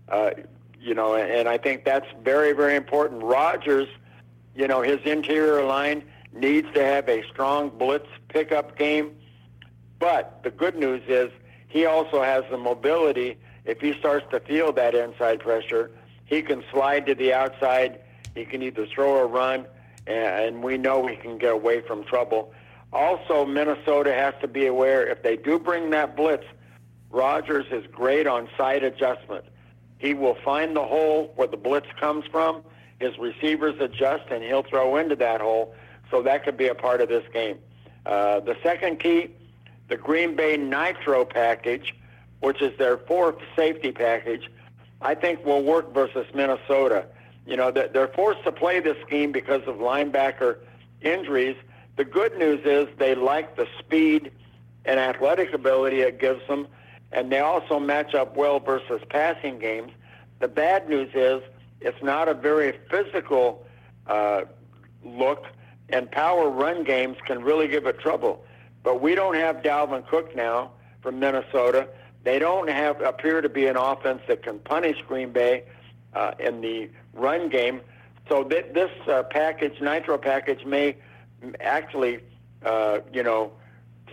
Uh, 0.08 0.30
you 0.78 0.94
know, 0.94 1.14
and 1.14 1.48
I 1.48 1.58
think 1.58 1.84
that's 1.84 2.06
very, 2.22 2.52
very 2.52 2.76
important. 2.76 3.22
Rodgers, 3.22 3.88
you 4.54 4.68
know, 4.68 4.82
his 4.82 4.98
interior 5.04 5.64
line 5.64 6.04
needs 6.34 6.68
to 6.74 6.84
have 6.84 7.08
a 7.08 7.22
strong 7.28 7.70
blitz 7.70 8.08
pickup 8.28 8.76
game. 8.76 9.16
But 9.98 10.42
the 10.42 10.50
good 10.50 10.76
news 10.76 11.02
is 11.08 11.30
he 11.68 11.86
also 11.86 12.22
has 12.22 12.44
the 12.50 12.58
mobility. 12.58 13.38
If 13.64 13.80
he 13.80 13.92
starts 13.94 14.26
to 14.30 14.40
feel 14.40 14.72
that 14.72 14.94
inside 14.94 15.40
pressure, 15.40 15.90
he 16.24 16.42
can 16.42 16.64
slide 16.70 17.06
to 17.06 17.14
the 17.14 17.32
outside. 17.32 18.00
He 18.34 18.44
can 18.44 18.62
either 18.62 18.86
throw 18.86 19.10
or 19.10 19.26
run, 19.26 19.66
and 20.06 20.62
we 20.62 20.78
know 20.78 21.06
he 21.06 21.16
can 21.16 21.38
get 21.38 21.52
away 21.52 21.80
from 21.80 22.04
trouble. 22.04 22.52
Also, 22.92 23.44
Minnesota 23.46 24.12
has 24.12 24.34
to 24.40 24.48
be 24.48 24.66
aware 24.66 25.06
if 25.06 25.22
they 25.22 25.36
do 25.36 25.58
bring 25.58 25.90
that 25.90 26.16
blitz, 26.16 26.44
Rodgers 27.10 27.66
is 27.70 27.86
great 27.92 28.26
on 28.26 28.48
side 28.56 28.82
adjustment. 28.82 29.44
He 29.98 30.14
will 30.14 30.36
find 30.44 30.74
the 30.74 30.84
hole 30.84 31.32
where 31.36 31.46
the 31.46 31.56
blitz 31.56 31.86
comes 32.00 32.24
from. 32.26 32.62
His 32.98 33.16
receivers 33.18 33.78
adjust, 33.80 34.24
and 34.30 34.42
he'll 34.42 34.62
throw 34.62 34.96
into 34.96 35.16
that 35.16 35.40
hole. 35.40 35.74
So 36.10 36.22
that 36.22 36.44
could 36.44 36.56
be 36.56 36.68
a 36.68 36.74
part 36.74 37.00
of 37.00 37.08
this 37.08 37.24
game. 37.32 37.58
Uh, 38.04 38.40
the 38.40 38.56
second 38.62 38.98
key, 38.98 39.28
the 39.88 39.96
Green 39.96 40.34
Bay 40.34 40.56
Nitro 40.56 41.24
package, 41.24 41.94
which 42.42 42.60
is 42.60 42.76
their 42.78 42.98
fourth 42.98 43.36
safety 43.56 43.90
package, 43.90 44.50
I 45.00 45.14
think 45.14 45.44
will 45.44 45.62
work 45.62 45.92
versus 45.92 46.26
Minnesota. 46.34 47.06
You 47.46 47.56
know, 47.56 47.70
they're 47.70 48.08
forced 48.08 48.44
to 48.44 48.52
play 48.52 48.78
this 48.78 48.96
scheme 49.04 49.32
because 49.32 49.62
of 49.66 49.76
linebacker 49.76 50.58
injuries. 51.00 51.56
The 51.96 52.04
good 52.04 52.38
news 52.38 52.60
is 52.64 52.86
they 52.98 53.14
like 53.14 53.56
the 53.56 53.66
speed 53.78 54.30
and 54.84 55.00
athletic 55.00 55.52
ability 55.52 56.00
it 56.02 56.20
gives 56.20 56.46
them 56.46 56.68
and 57.12 57.30
they 57.30 57.40
also 57.40 57.78
match 57.78 58.14
up 58.14 58.36
well 58.36 58.58
versus 58.58 59.02
passing 59.10 59.58
games. 59.58 59.92
The 60.40 60.48
bad 60.48 60.88
news 60.88 61.10
is 61.14 61.42
it's 61.80 62.02
not 62.02 62.28
a 62.28 62.34
very 62.34 62.78
physical 62.90 63.64
uh, 64.06 64.42
look, 65.04 65.46
and 65.90 66.10
power 66.10 66.48
run 66.48 66.84
games 66.84 67.18
can 67.26 67.42
really 67.42 67.68
give 67.68 67.86
it 67.86 67.98
trouble. 67.98 68.44
But 68.82 69.00
we 69.00 69.14
don't 69.14 69.34
have 69.34 69.56
Dalvin 69.56 70.06
Cook 70.08 70.34
now 70.34 70.70
from 71.02 71.20
Minnesota. 71.20 71.88
They 72.24 72.38
don't 72.38 72.68
have 72.70 73.00
appear 73.00 73.40
to 73.40 73.48
be 73.48 73.66
an 73.66 73.76
offense 73.76 74.22
that 74.28 74.42
can 74.42 74.58
punish 74.60 74.96
Green 75.08 75.32
Bay 75.32 75.64
uh, 76.14 76.32
in 76.38 76.60
the 76.60 76.90
run 77.14 77.48
game. 77.48 77.80
So 78.28 78.44
th- 78.44 78.72
this 78.72 78.90
uh, 79.08 79.24
package, 79.24 79.80
Nitro 79.80 80.18
package, 80.18 80.64
may 80.64 80.96
actually, 81.60 82.20
uh, 82.64 83.00
you 83.12 83.22
know, 83.22 83.52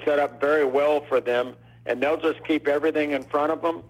set 0.06 0.19
up 0.19 0.41
very 0.41 0.65
well 0.65 1.06
for 1.08 1.19
them, 1.22 1.56
and 1.86 2.02
they'll 2.02 2.19
just 2.19 2.43
keep 2.45 2.67
everything 2.67 3.12
in 3.12 3.24
front 3.24 3.52
of 3.52 3.62
them. 3.62 3.84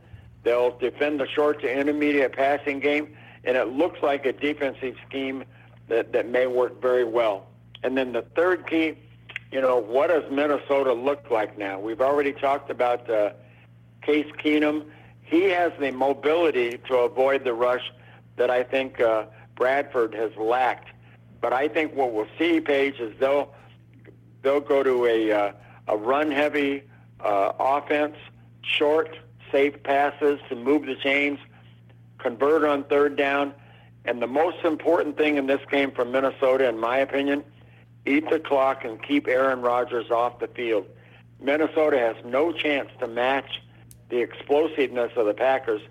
They'll 0.43 0.77
defend 0.77 1.19
the 1.19 1.27
short 1.27 1.62
to 1.62 1.71
intermediate 1.71 2.34
passing 2.34 2.79
game, 2.79 3.15
and 3.43 3.55
it 3.55 3.69
looks 3.69 4.01
like 4.01 4.25
a 4.25 4.34
defensive 4.34 4.95
scheme 5.08 5.45
that, 5.88 6.12
that 6.13 6.27
may 6.27 6.47
work 6.47 6.82
very 6.82 7.03
well. 7.03 7.47
And 7.84 7.97
then 7.97 8.12
the 8.12 8.23
third 8.36 8.67
key, 8.67 8.97
you 9.51 9.62
know, 9.62 9.77
what 9.77 10.08
does 10.08 10.23
Minnesota 10.32 10.93
look 10.93 11.32
like 11.32 11.58
now? 11.58 11.79
We've 11.79 12.01
already 12.01 12.34
talked 12.34 12.69
about 12.69 13.10
uh, 13.10 13.32
Case 14.01 14.31
Keenum. 14.43 14.85
He 15.21 15.43
has 15.43 15.71
the 15.79 15.91
mobility 15.91 16.79
to 16.88 16.97
avoid 16.97 17.43
the 17.43 17.53
rush 17.53 17.91
that 18.38 18.49
I 18.49 18.63
think 18.63 18.99
uh, 18.99 19.25
Bradford 19.55 20.13
has 20.15 20.31
lacked. 20.38 20.89
But 21.41 21.53
I 21.53 21.67
think 21.67 21.95
what 21.95 22.13
we'll 22.13 22.27
see, 22.38 22.59
Paige, 22.59 22.99
is 22.99 23.13
they'll 23.19 23.53
they'll 24.41 24.59
go 24.62 24.83
to 24.83 25.05
a 25.05 25.31
uh, 25.31 25.51
a 25.88 25.97
run 25.97 26.31
heavy 26.31 26.83
uh, 27.19 27.51
offense, 27.59 28.15
short, 28.62 29.17
safe 29.51 29.81
passes 29.83 30.39
to 30.49 30.55
move 30.55 30.85
the 30.85 30.95
chains, 30.95 31.39
convert 32.17 32.63
on 32.63 32.83
third 32.85 33.15
down, 33.15 33.53
and 34.05 34.21
the 34.21 34.27
most 34.27 34.63
important 34.63 35.17
thing 35.17 35.38
in 35.38 35.47
this 35.47 35.62
game 35.69 35.91
for 35.91 36.05
Minnesota, 36.05 36.67
in 36.67 36.79
my 36.79 36.97
opinion, 36.97 37.43
eat 38.05 38.29
the 38.29 38.39
clock 38.39 38.83
and 38.85 39.01
keep 39.01 39.27
Aaron 39.27 39.62
Rodgers 39.62 40.09
off 40.12 40.39
the 40.39 40.47
field. 40.47 40.85
Minnesota 41.41 41.97
has 41.97 42.15
no 42.25 42.51
chance 42.51 42.89
to 42.99 43.07
match 43.07 43.62
the 44.09 44.17
explosiveness 44.17 45.11
of 45.15 45.25
the 45.25 45.33
Packers, 45.33 45.81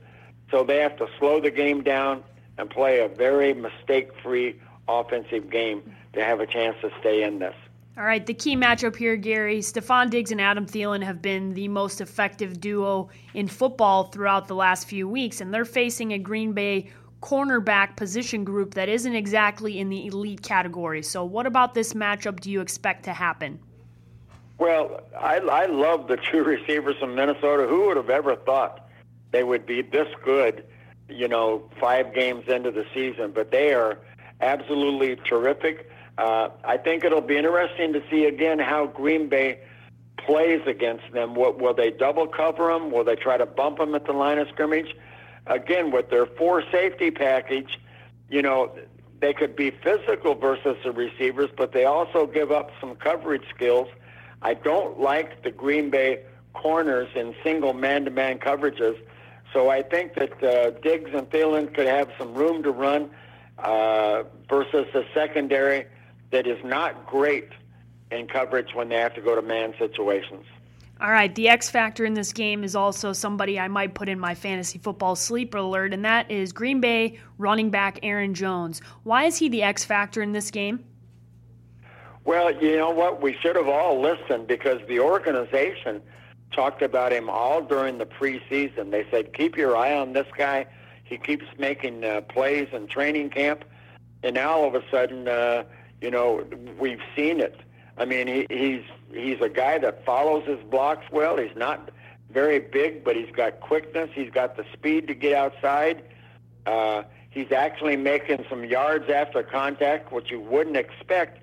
so 0.51 0.65
they 0.65 0.79
have 0.79 0.97
to 0.97 1.07
slow 1.19 1.41
the 1.41 1.51
game 1.51 1.83
down 1.83 2.23
and 2.57 2.69
play 2.69 3.01
a 3.01 3.09
very 3.09 3.55
mistake-free 3.55 4.61
offensive 4.89 5.51
game 5.51 5.95
to 6.13 6.25
have 6.25 6.41
a 6.41 6.47
chance 6.47 6.77
to 6.81 6.91
stay 7.01 7.23
in 7.23 7.39
this. 7.39 7.55
All 7.97 8.05
right, 8.05 8.25
the 8.25 8.35
key 8.35 8.57
matchup 8.57 8.95
here, 8.95 9.17
Gary. 9.17 9.59
Stefon 9.59 10.09
Diggs 10.09 10.31
and 10.31 10.41
Adam 10.41 10.67
Thielen 10.67 11.03
have 11.03 11.21
been 11.21 11.55
the 11.55 11.67
most 11.67 12.01
effective 12.01 12.61
duo 12.61 13.11
in 13.35 13.49
football 13.49 14.05
throughout 14.05 14.47
the 14.47 14.55
last 14.55 14.87
few 14.87 15.09
weeks, 15.09 15.41
and 15.41 15.53
they're 15.53 15.65
facing 15.65 16.13
a 16.13 16.19
Green 16.19 16.53
Bay 16.53 16.91
cornerback 17.21 17.97
position 17.97 18.45
group 18.45 18.75
that 18.75 18.89
isn't 18.89 19.17
exactly 19.17 19.81
in 19.81 19.89
the 19.89 20.07
elite 20.07 20.43
category. 20.43 21.03
So, 21.03 21.25
what 21.25 21.47
about 21.47 21.75
this 21.75 21.93
matchup 21.95 22.39
do 22.39 22.53
you 22.53 22.61
expect 22.61 23.05
to 23.05 23.13
happen? 23.13 23.59
Well, 24.59 25.01
I, 25.19 25.37
I 25.37 25.67
love 25.67 26.09
the 26.09 26.17
two 26.17 26.43
receivers 26.43 26.97
from 26.99 27.15
Minnesota. 27.15 27.67
Who 27.69 27.87
would 27.87 27.97
have 27.97 28.11
ever 28.11 28.35
thought 28.35 28.89
they 29.31 29.45
would 29.45 29.67
be 29.67 29.83
this 29.83 30.09
good, 30.25 30.65
you 31.09 31.29
know, 31.29 31.71
five 31.81 32.13
games 32.13 32.49
into 32.49 32.73
the 32.73 32.85
season? 32.93 33.31
But 33.33 33.53
they 33.53 33.73
are 33.73 33.99
absolutely 34.41 35.17
terrific. 35.17 35.89
Uh, 36.19 36.49
I 36.65 36.77
think 36.77 37.05
it'll 37.05 37.21
be 37.21 37.37
interesting 37.37 37.93
to 37.93 38.03
see 38.11 38.25
again 38.25 38.59
how 38.59 38.87
Green 38.87 39.29
Bay 39.29 39.61
plays 40.17 40.61
against 40.67 41.13
them. 41.13 41.37
Will, 41.37 41.53
will 41.53 41.75
they 41.75 41.93
double 41.93 42.27
cover 42.27 42.67
them? 42.67 42.91
Will 42.91 43.05
they 43.05 43.15
try 43.15 43.37
to 43.37 43.47
bump 43.47 43.79
them 43.79 43.95
at 43.95 44.05
the 44.05 44.13
line 44.13 44.39
of 44.39 44.49
scrimmage? 44.49 44.97
Again, 45.47 45.93
with 45.93 46.11
their 46.11 46.27
four 46.27 46.65
safety 46.73 47.13
package, 47.13 47.79
you 48.29 48.43
know, 48.43 48.73
they 49.21 49.33
could 49.33 49.55
be 49.55 49.71
physical 49.71 50.35
versus 50.35 50.77
the 50.85 50.91
receivers, 50.91 51.51
but 51.57 51.73
they 51.73 51.85
also 51.85 52.27
give 52.27 52.51
up 52.51 52.71
some 52.81 52.97
coverage 52.97 53.45
skills. 53.55 53.89
I 54.43 54.55
don't 54.55 55.01
like 55.01 55.43
the 55.43 55.51
Green 55.51 55.91
Bay 55.91 56.23
corners 56.55 57.09
in 57.15 57.35
single 57.43 57.73
man-to-man 57.73 58.39
coverages, 58.39 58.99
so 59.53 59.71
I 59.71 59.83
think 59.83 60.15
that 60.15 60.43
uh, 60.43 60.71
Diggs 60.81 61.11
and 61.13 61.29
Thielen 61.31 61.75
could 61.75 61.87
have 61.87 62.11
some 62.19 62.35
room 62.35 62.63
to 62.63 62.71
run 62.71 63.11
uh, 63.59 64.25
versus 64.49 64.87
a 64.95 65.03
secondary 65.15 65.87
that 66.31 66.47
is 66.47 66.63
not 66.65 67.07
great 67.07 67.49
in 68.11 68.27
coverage 68.27 68.75
when 68.75 68.89
they 68.89 68.97
have 68.97 69.15
to 69.15 69.21
go 69.21 69.35
to 69.35 69.43
man 69.43 69.75
situations. 69.79 70.45
All 71.01 71.13
right, 71.13 71.33
the 71.33 71.49
X 71.49 71.71
factor 71.71 72.05
in 72.05 72.15
this 72.15 72.33
game 72.33 72.65
is 72.65 72.75
also 72.75 73.13
somebody 73.13 73.59
I 73.59 73.69
might 73.69 73.95
put 73.95 74.09
in 74.09 74.19
my 74.19 74.35
fantasy 74.35 74.79
football 74.79 75.15
sleeper 75.15 75.59
alert, 75.59 75.95
and 75.95 76.05
that 76.05 76.29
is 76.29 76.53
Green 76.53 76.81
Bay 76.81 77.21
running 77.39 77.71
back 77.71 78.01
Aaron 78.03 78.35
Jones. 78.35 78.81
Why 79.05 79.25
is 79.25 79.37
he 79.37 79.49
the 79.49 79.63
X 79.63 79.85
factor 79.85 80.23
in 80.23 80.33
this 80.33 80.51
game? 80.51 80.85
Well, 82.29 82.55
you 82.63 82.77
know 82.77 82.91
what? 82.91 83.23
We 83.23 83.35
should 83.41 83.57
have 83.57 83.69
all 83.69 84.03
listened 84.03 84.49
because 84.49 84.83
the 84.87 85.01
organization 85.01 86.03
talked 86.53 86.83
about 86.83 87.11
him 87.11 87.31
all 87.31 87.63
during 87.63 87.97
the 87.97 88.05
preseason. 88.05 88.91
They 88.91 89.07
said, 89.11 89.33
keep 89.33 89.57
your 89.57 89.75
eye 89.75 89.97
on 89.97 90.13
this 90.13 90.27
guy. 90.37 90.67
He 91.05 91.17
keeps 91.17 91.47
making 91.57 92.05
uh, 92.05 92.21
plays 92.21 92.69
in 92.71 92.87
training 92.87 93.31
camp. 93.31 93.65
And 94.23 94.35
now 94.35 94.51
all 94.51 94.69
of 94.69 94.75
a 94.75 94.83
sudden, 94.91 95.27
uh, 95.27 95.65
you 96.03 96.11
know, 96.11 96.45
we've 96.79 97.01
seen 97.17 97.41
it. 97.41 97.59
I 97.97 98.05
mean, 98.05 98.27
he, 98.27 98.47
he's 98.51 98.85
he's 99.11 99.41
a 99.41 99.49
guy 99.49 99.79
that 99.79 100.05
follows 100.05 100.45
his 100.47 100.63
blocks 100.65 101.07
well. 101.11 101.39
He's 101.39 101.57
not 101.57 101.89
very 102.31 102.59
big, 102.59 103.05
but 103.05 103.17
he's 103.17 103.35
got 103.35 103.61
quickness. 103.61 104.11
He's 104.13 104.31
got 104.31 104.55
the 104.59 104.67
speed 104.75 105.09
to 105.09 105.15
get 105.15 105.33
outside. 105.33 106.03
Uh, 106.67 107.05
he's 107.31 107.53
actually 107.53 107.97
making 107.97 108.45
some 108.51 108.67
yards 108.67 109.09
after 109.09 109.43
contact, 109.43 110.13
which 110.13 110.31
you 110.31 110.41
wouldn't 110.41 110.77
expect 110.77 111.43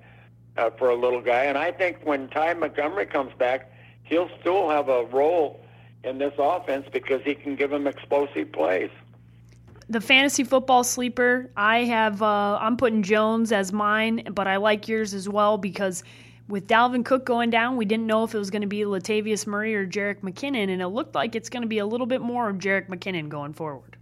uh, 0.56 0.70
for 0.70 0.90
a 0.90 0.94
little 0.94 1.20
guy. 1.20 1.44
And 1.44 1.58
I 1.58 1.72
think 1.72 1.98
when 2.04 2.28
Ty 2.28 2.54
Montgomery 2.54 3.06
comes 3.06 3.32
back, 3.38 3.72
he'll 4.04 4.30
still 4.40 4.68
have 4.70 4.88
a 4.88 5.04
role 5.06 5.60
in 6.04 6.18
this 6.18 6.34
offense 6.38 6.86
because 6.92 7.22
he 7.24 7.34
can 7.34 7.56
give 7.56 7.70
them 7.70 7.86
explosive 7.86 8.52
plays 8.52 8.90
the 9.88 10.00
fantasy 10.00 10.44
football 10.44 10.82
sleeper, 10.84 11.50
I 11.56 11.84
have 11.84 12.22
uh, 12.22 12.58
I'm 12.60 12.76
putting 12.76 13.02
Jones 13.02 13.52
as 13.52 13.72
mine, 13.72 14.28
but 14.32 14.46
I 14.48 14.56
like 14.56 14.88
yours 14.88 15.14
as 15.14 15.28
well 15.28 15.58
because 15.58 16.02
with 16.48 16.66
Dalvin 16.66 17.04
Cook 17.04 17.24
going 17.24 17.50
down, 17.50 17.76
we 17.76 17.84
didn't 17.84 18.06
know 18.06 18.24
if 18.24 18.34
it 18.34 18.38
was 18.38 18.50
going 18.50 18.62
to 18.62 18.68
be 18.68 18.80
Latavius 18.80 19.46
Murray 19.46 19.74
or 19.74 19.86
Jerick 19.86 20.20
McKinnon, 20.20 20.70
and 20.70 20.82
it 20.82 20.88
looked 20.88 21.14
like 21.14 21.34
it's 21.34 21.48
going 21.48 21.62
to 21.62 21.68
be 21.68 21.78
a 21.78 21.86
little 21.86 22.06
bit 22.06 22.20
more 22.20 22.48
of 22.48 22.56
Jerick 22.58 22.88
McKinnon 22.88 23.28
going 23.28 23.52
forward. 23.52 23.95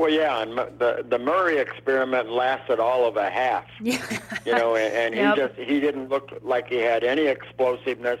Well, 0.00 0.08
yeah, 0.08 0.40
and 0.40 0.56
the 0.56 1.04
the 1.06 1.18
Murray 1.18 1.58
experiment 1.58 2.30
lasted 2.30 2.80
all 2.80 3.06
of 3.06 3.18
a 3.18 3.28
half. 3.28 3.66
Yeah. 3.82 4.00
you 4.46 4.52
know, 4.52 4.74
and, 4.74 5.14
and 5.14 5.14
yep. 5.14 5.34
he 5.34 5.42
just 5.42 5.70
he 5.70 5.78
didn't 5.78 6.08
look 6.08 6.30
like 6.40 6.70
he 6.70 6.76
had 6.76 7.04
any 7.04 7.26
explosiveness. 7.26 8.18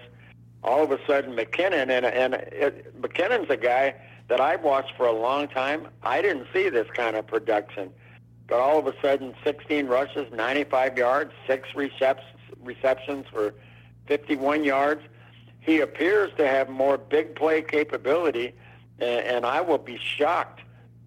All 0.62 0.84
of 0.84 0.90
a 0.90 0.98
sudden, 1.06 1.34
McKinnon 1.34 1.88
and 1.88 2.04
and 2.04 2.34
it, 2.34 3.00
McKinnon's 3.00 3.48
a 3.48 3.56
guy 3.56 3.94
that 4.28 4.42
I've 4.42 4.62
watched 4.62 4.94
for 4.94 5.06
a 5.06 5.12
long 5.12 5.48
time. 5.48 5.88
I 6.02 6.20
didn't 6.20 6.48
see 6.52 6.68
this 6.68 6.86
kind 6.92 7.16
of 7.16 7.26
production. 7.26 7.90
But 8.46 8.58
all 8.58 8.78
of 8.78 8.86
a 8.86 8.94
sudden, 9.00 9.34
16 9.42 9.86
rushes, 9.86 10.30
95 10.34 10.98
yards, 10.98 11.32
six 11.46 11.70
receptions 11.74 13.24
for 13.32 13.54
51 14.06 14.64
yards. 14.64 15.00
He 15.60 15.80
appears 15.80 16.30
to 16.36 16.46
have 16.46 16.68
more 16.68 16.98
big 16.98 17.36
play 17.36 17.62
capability, 17.62 18.52
and, 18.98 19.24
and 19.24 19.46
I 19.46 19.62
will 19.62 19.78
be 19.78 19.96
shocked 19.96 20.60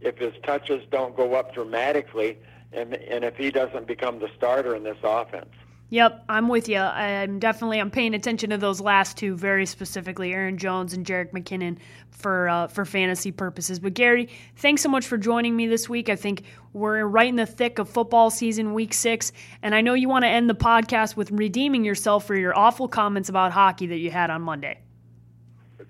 if 0.04 0.18
his 0.18 0.34
touches 0.44 0.84
don't 0.92 1.16
go 1.16 1.36
up 1.36 1.54
dramatically 1.54 2.38
and, 2.72 2.94
and 2.94 3.24
if 3.24 3.36
he 3.36 3.52
doesn't 3.52 3.88
become 3.88 4.20
the 4.20 4.30
starter 4.36 4.76
in 4.76 4.84
this 4.84 4.98
offense. 5.04 5.50
Yep, 5.94 6.24
I'm 6.28 6.48
with 6.48 6.70
you. 6.70 6.80
I'm 6.80 7.38
definitely 7.38 7.80
I'm 7.80 7.92
paying 7.92 8.16
attention 8.16 8.50
to 8.50 8.58
those 8.58 8.82
last 8.82 9.16
two 9.16 9.36
very 9.36 9.68
specifically, 9.68 10.34
Aaron 10.34 10.58
Jones 10.58 10.94
and 10.94 11.06
Jerick 11.06 11.32
McKinnon 11.34 11.78
for 12.10 12.50
uh, 12.50 12.66
for 12.66 12.84
fantasy 12.84 13.32
purposes. 13.32 13.80
But 13.80 13.94
Gary, 13.94 14.30
thanks 14.56 14.82
so 14.82 14.90
much 14.90 15.06
for 15.06 15.20
joining 15.20 15.56
me 15.56 15.68
this 15.68 15.88
week. 15.88 16.10
I 16.10 16.16
think 16.16 16.46
we're 16.74 17.06
right 17.06 17.28
in 17.28 17.36
the 17.36 17.46
thick 17.46 17.78
of 17.78 17.90
football 17.90 18.32
season, 18.32 18.74
week 18.74 18.92
six, 18.92 19.32
and 19.62 19.76
I 19.76 19.82
know 19.82 19.94
you 19.94 20.10
want 20.10 20.24
to 20.24 20.30
end 20.30 20.50
the 20.50 20.56
podcast 20.56 21.16
with 21.16 21.30
redeeming 21.30 21.84
yourself 21.84 22.26
for 22.26 22.36
your 22.36 22.58
awful 22.58 22.88
comments 22.88 23.30
about 23.30 23.52
hockey 23.52 23.86
that 23.86 23.98
you 23.98 24.10
had 24.10 24.32
on 24.32 24.42
Monday. 24.42 24.80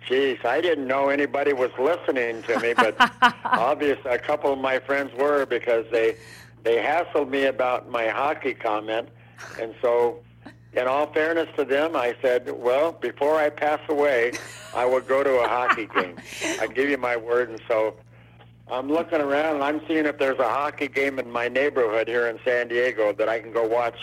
Jeez, 0.07 0.43
I 0.45 0.61
didn't 0.61 0.87
know 0.87 1.09
anybody 1.09 1.53
was 1.53 1.71
listening 1.79 2.43
to 2.43 2.59
me, 2.59 2.73
but 2.73 2.95
obviously 3.45 4.11
a 4.11 4.19
couple 4.19 4.51
of 4.51 4.59
my 4.59 4.79
friends 4.79 5.11
were 5.17 5.45
because 5.45 5.85
they 5.91 6.17
they 6.63 6.77
hassled 6.77 7.29
me 7.29 7.45
about 7.45 7.89
my 7.89 8.07
hockey 8.07 8.53
comment 8.53 9.09
and 9.59 9.73
so, 9.81 10.19
in 10.73 10.87
all 10.87 11.07
fairness 11.07 11.47
to 11.57 11.65
them, 11.65 11.95
I 11.95 12.15
said, 12.21 12.49
well, 12.51 12.93
before 12.93 13.35
I 13.35 13.49
pass 13.49 13.79
away, 13.89 14.33
I 14.75 14.85
will 14.85 15.01
go 15.01 15.23
to 15.23 15.39
a 15.39 15.47
hockey 15.47 15.87
game. 15.87 16.15
I 16.59 16.67
give 16.67 16.89
you 16.89 16.97
my 16.97 17.15
word. 17.15 17.49
And 17.49 17.61
so 17.67 17.95
I'm 18.71 18.91
looking 18.91 19.21
around 19.21 19.55
and 19.55 19.63
I'm 19.63 19.81
seeing 19.87 20.05
if 20.05 20.17
there's 20.17 20.39
a 20.39 20.49
hockey 20.49 20.87
game 20.87 21.19
in 21.19 21.29
my 21.29 21.47
neighborhood 21.47 22.07
here 22.07 22.27
in 22.27 22.39
San 22.43 22.69
Diego 22.69 23.13
that 23.13 23.29
I 23.29 23.39
can 23.39 23.51
go 23.51 23.67
watch 23.67 23.97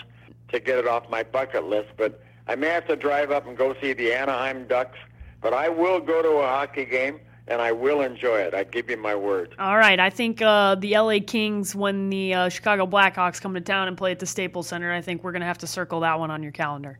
to 0.49 0.59
get 0.59 0.77
it 0.77 0.87
off 0.87 1.09
my 1.09 1.23
bucket 1.23 1.65
list. 1.65 1.89
But 1.97 2.21
I 2.47 2.55
may 2.55 2.67
have 2.69 2.87
to 2.87 2.95
drive 2.95 3.31
up 3.31 3.47
and 3.47 3.57
go 3.57 3.75
see 3.81 3.93
the 3.93 4.13
Anaheim 4.13 4.67
Ducks. 4.67 4.97
But 5.41 5.53
I 5.53 5.69
will 5.69 5.99
go 5.99 6.21
to 6.21 6.29
a 6.29 6.47
hockey 6.47 6.85
game 6.85 7.19
and 7.47 7.61
I 7.61 7.71
will 7.71 8.01
enjoy 8.01 8.39
it. 8.39 8.53
I 8.53 8.63
give 8.63 8.89
you 8.89 8.97
my 8.97 9.15
word. 9.15 9.55
All 9.59 9.77
right. 9.77 9.99
I 9.99 10.09
think 10.09 10.41
uh, 10.41 10.75
the 10.75 10.97
LA 10.97 11.17
Kings, 11.25 11.75
when 11.75 12.09
the 12.09 12.33
uh, 12.33 12.49
Chicago 12.49 12.85
Blackhawks 12.85 13.41
come 13.41 13.53
to 13.55 13.61
town 13.61 13.87
and 13.87 13.97
play 13.97 14.11
at 14.11 14.19
the 14.19 14.25
Staples 14.25 14.67
Center, 14.67 14.93
I 14.93 15.01
think 15.01 15.23
we're 15.23 15.31
going 15.31 15.41
to 15.41 15.47
have 15.47 15.57
to 15.59 15.67
circle 15.67 15.99
that 16.01 16.19
one 16.19 16.31
on 16.31 16.43
your 16.43 16.51
calendar. 16.51 16.99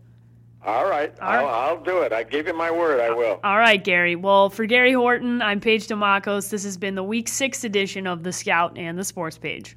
All 0.64 0.88
right. 0.88 1.18
All 1.20 1.28
I'll, 1.28 1.46
right. 1.46 1.70
I'll 1.70 1.84
do 1.84 2.02
it. 2.02 2.12
I 2.12 2.24
give 2.24 2.48
you 2.48 2.54
my 2.54 2.70
word. 2.70 3.00
I 3.00 3.12
will. 3.12 3.40
All 3.44 3.58
right, 3.58 3.84
Gary. 3.84 4.16
Well, 4.16 4.50
for 4.50 4.66
Gary 4.66 4.94
Horton, 4.94 5.42
I'm 5.42 5.60
Paige 5.60 5.88
Dimakos. 5.88 6.50
This 6.50 6.64
has 6.64 6.78
been 6.78 6.96
the 6.96 7.04
week 7.04 7.28
six 7.28 7.64
edition 7.64 8.06
of 8.06 8.24
The 8.24 8.34
Scout 8.34 8.78
and 8.78 8.98
the 8.98 9.04
Sports 9.04 9.38
Paige. 9.38 9.76